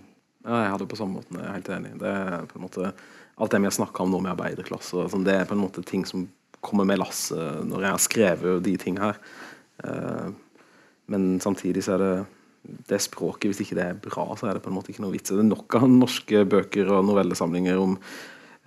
[0.47, 1.37] Ja, jeg hadde det på samme måte.
[1.37, 1.95] Jeg er helt enig.
[2.01, 2.93] Det er på en måte
[3.39, 5.85] Alt det vi har snakka om nå med arbeiderklasse, sånn, det er på en måte
[5.87, 6.25] ting som
[6.59, 9.21] kommer med lasset når jeg har skrevet de ting her.
[9.79, 10.33] Uh,
[11.07, 12.11] men samtidig så er det
[12.91, 15.15] det språket, hvis ikke det er bra, så er det på en måte ikke noe
[15.15, 15.31] vits.
[15.31, 17.95] Det er nok av norske bøker og novellesamlinger om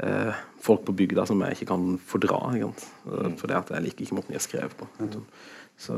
[0.02, 2.40] eh, folk på bygda som jeg ikke kan fordra.
[2.58, 3.36] Ikke mm.
[3.44, 4.88] det at jeg liker ikke måten de er skrevet på.
[4.98, 5.20] Mm.
[5.82, 5.96] Så,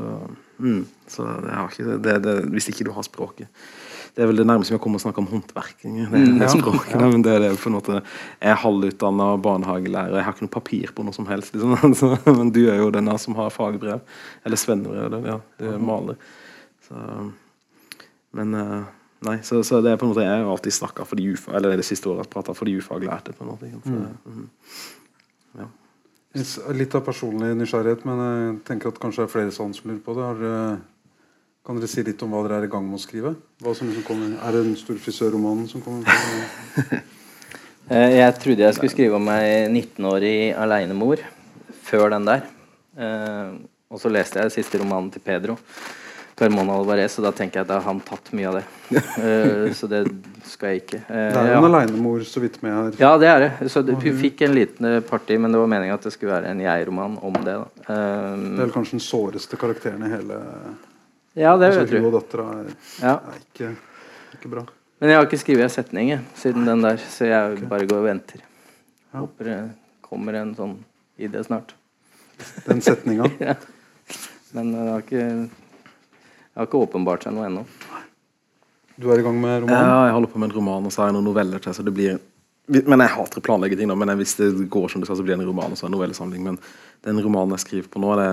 [0.58, 1.26] mm, så
[1.68, 3.50] ikke, det, det, hvis ikke du har språket
[4.14, 5.98] Det er vel det nærmeste vi har kommet å snakke om håndverking.
[6.08, 6.48] Det, mm, ja.
[6.48, 7.08] språket, ja.
[7.10, 10.94] men det er på en måte Jeg er halvutdanna barnehagelærer, jeg har ikke noe papir
[10.96, 11.52] på noe som helst.
[11.52, 12.16] Liksom.
[12.38, 14.00] men du er jo den som har fagbrev.
[14.46, 15.28] Eller svennebrev.
[15.28, 16.20] Ja, du er maler.
[16.86, 17.06] Så,
[18.38, 18.92] men eh,
[19.24, 21.54] Nei, så, så, det er på en måte Jeg har alltid snakka for de ufa,
[21.56, 23.32] eller det siste året prata for de ufaglærte.
[23.32, 23.70] på en måte.
[23.84, 24.18] Så, mm.
[24.24, 24.48] mm.
[25.60, 25.68] ja.
[26.34, 30.16] Litt av personlig nysgjerrighet, men jeg tenker at kanskje det er flere som lurer på
[30.16, 30.24] det.
[30.26, 30.80] Har,
[31.64, 33.36] kan dere si litt om hva dere er i gang med å skrive?
[33.62, 36.08] Liksom kommer, er det den store frisørromanen som kommer?
[37.84, 41.20] Eh, jeg trodde jeg skulle skrive om ei 19-årig alenemor
[41.84, 42.46] før den der.
[42.96, 43.50] Eh,
[43.92, 45.58] og så leste jeg siste romanen til Pedro.
[46.34, 48.64] Carmona Alvarez, og da tenker jeg at da har han tatt mye av det.
[48.90, 50.00] uh, så det
[50.50, 51.00] skal jeg ikke.
[51.06, 51.68] Uh, det er jo en ja.
[51.68, 52.96] alenemor så vidt med her.
[52.98, 53.68] Ja, det er det.
[53.70, 56.34] Så det, hun fikk en liten parti, party, men det var meninga at det skulle
[56.34, 57.54] være en jeg-roman om det.
[57.86, 60.40] Uh, det er vel kanskje den såreste karakteren i hele
[61.34, 62.00] Ja, det altså, vet du.
[62.00, 63.14] Hun og dattera er, ja.
[63.14, 63.70] er ikke,
[64.38, 64.66] ikke, bra.
[65.02, 67.70] Men jeg har ikke skrevet en setning siden den der, så jeg okay.
[67.70, 68.44] bare går og venter.
[69.12, 69.22] Ja.
[69.22, 69.62] Håper det
[70.04, 70.78] kommer en sånn
[71.18, 71.74] idé snart.
[72.66, 73.30] Den setninga?
[73.50, 73.54] ja.
[74.54, 75.26] Men jeg har ikke
[76.54, 77.64] det har ikke åpenbart seg noe ennå.
[78.94, 79.74] Du er i gang med roman?
[79.74, 81.74] Ja, jeg holder på med en roman, og så har jeg noen noveller til.
[81.74, 82.20] så det blir...
[82.64, 85.34] Men Jeg hater å planlegge ting, men hvis det går som det skal, så blir
[85.34, 86.46] det en roman og så en novellesamling.
[86.46, 86.60] Men
[87.04, 88.28] den romanen jeg skriver på nå, det,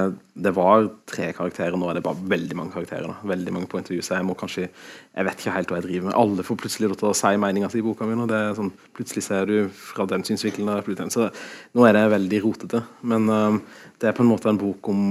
[0.45, 1.75] det, var tre karakterer.
[1.75, 3.09] Nå er det bare veldig mange karakterer.
[3.09, 3.31] Da.
[3.33, 6.07] Veldig mange på intervju, så jeg må kanskje Jeg vet ikke helt hva jeg driver
[6.07, 6.19] med.
[6.21, 8.15] Alle får plutselig lov til å si meninga si i boka mi.
[8.61, 11.11] Sånn, plutselig ser du fra den synsvinkelen.
[11.11, 11.27] Så
[11.73, 12.85] nå er det veldig rotete.
[13.01, 13.59] Men um,
[13.99, 15.09] det er på en måte en bok om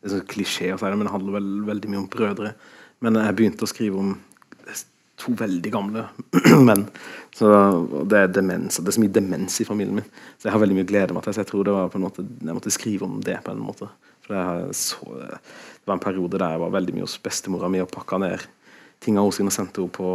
[0.00, 2.52] det er sånn klisjé å si det, men det handler vel, veldig mye om brødre.
[3.04, 4.14] Men jeg begynte å skrive om
[5.20, 6.06] to veldig gamle
[6.68, 6.86] menn.
[7.36, 7.50] Så
[8.08, 10.06] det er demens, det er så mye demens i familien min.
[10.38, 12.06] Så jeg har veldig mye glede meg til Så jeg tror det var på en
[12.06, 13.90] måte jeg måtte skrive om det på en måte.
[14.24, 17.92] For så, det var en periode der jeg var veldig mye hos bestemora mi og
[17.92, 18.48] pakka ned
[19.00, 20.08] tinga hennes og sendte henne på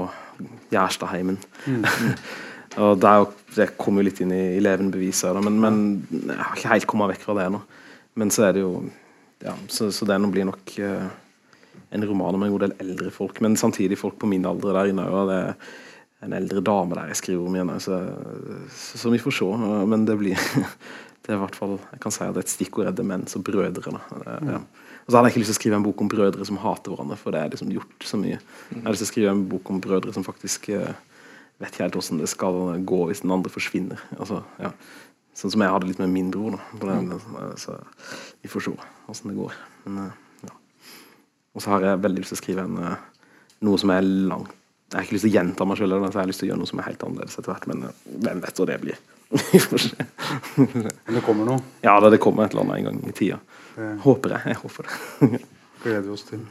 [0.73, 1.39] Gjerstadheimen.
[2.81, 5.79] og det, er jo, det kom jo litt inn i, i levende bevis men, men
[6.11, 7.63] jeg har ikke helt kommet vekk fra det ennå.
[8.15, 8.75] Men så er det jo
[9.45, 11.07] ja, så, så det nå blir nok uh,
[11.95, 14.91] en roman om en god del eldre folk, men samtidig folk på min alder der
[14.91, 15.07] inne.
[15.07, 15.57] Og det er
[16.25, 17.99] en eldre dame der jeg skriver om igjen, så,
[18.73, 19.51] så, så vi får se.
[19.91, 20.39] Men det blir
[21.25, 23.37] det er i hvert fall, jeg kan si at det er et stikkord er demens
[23.37, 23.95] og brødre.
[23.95, 24.59] Det, ja.
[25.05, 26.93] Og så hadde jeg ikke lyst til å skrive en bok om brødre som hater
[26.93, 28.37] hverandre, for det er liksom gjort så mye.
[28.71, 30.93] Jeg har lyst til å skrive en bok om brødre som faktisk uh,
[31.61, 32.59] vet ikke helt hvordan det skal
[32.91, 34.01] gå hvis den andre forsvinner.
[34.17, 34.73] Altså, ja.
[35.35, 36.55] Sånn som jeg hadde litt med min bror.
[36.81, 37.11] Den,
[37.59, 37.75] så
[38.41, 39.57] vi får se hvordan det går.
[39.85, 40.53] Men, uh, ja.
[41.55, 43.33] Og så har jeg veldig lyst til å skrive en, uh,
[43.67, 44.53] noe som er langt
[44.91, 46.61] Jeg har ikke lyst til å gjenta meg sjøl, jeg har lyst til å gjøre
[46.61, 47.67] noe som er helt annerledes etter hvert.
[47.71, 48.99] Men hvem vet hva det blir.
[50.61, 51.63] Men det kommer noe?
[51.83, 53.41] Ja, det kommer et eller annet en gang i tida.
[54.05, 54.53] Håper jeg.
[54.53, 55.41] Jeg håper det.
[55.85, 56.45] gleder vi oss til.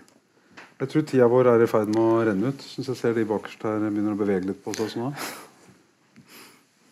[0.74, 2.66] Jeg tror tida vår er i ferd med å renne ut.
[2.66, 5.12] Syns jeg ser de bakerst her begynner å bevege litt på seg nå.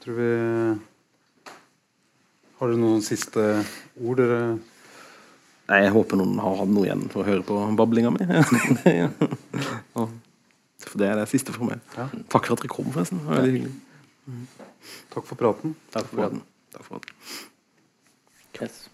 [0.03, 0.31] Tror vi
[2.63, 3.43] Har du noen siste
[3.99, 4.43] ord dere
[5.67, 8.23] Nei, Jeg håper noen har hatt noe igjen for å høre på bablinga mi.
[10.85, 11.83] for det er det siste for meg.
[11.97, 12.07] Ja.
[12.31, 13.19] Takk for at dere kom, forresten.
[13.23, 13.75] Det var veldig hyggelig.
[15.15, 15.75] Takk for praten.
[15.95, 16.43] Takk for praten.
[16.75, 17.11] Takk for praten.
[18.61, 18.92] Yes.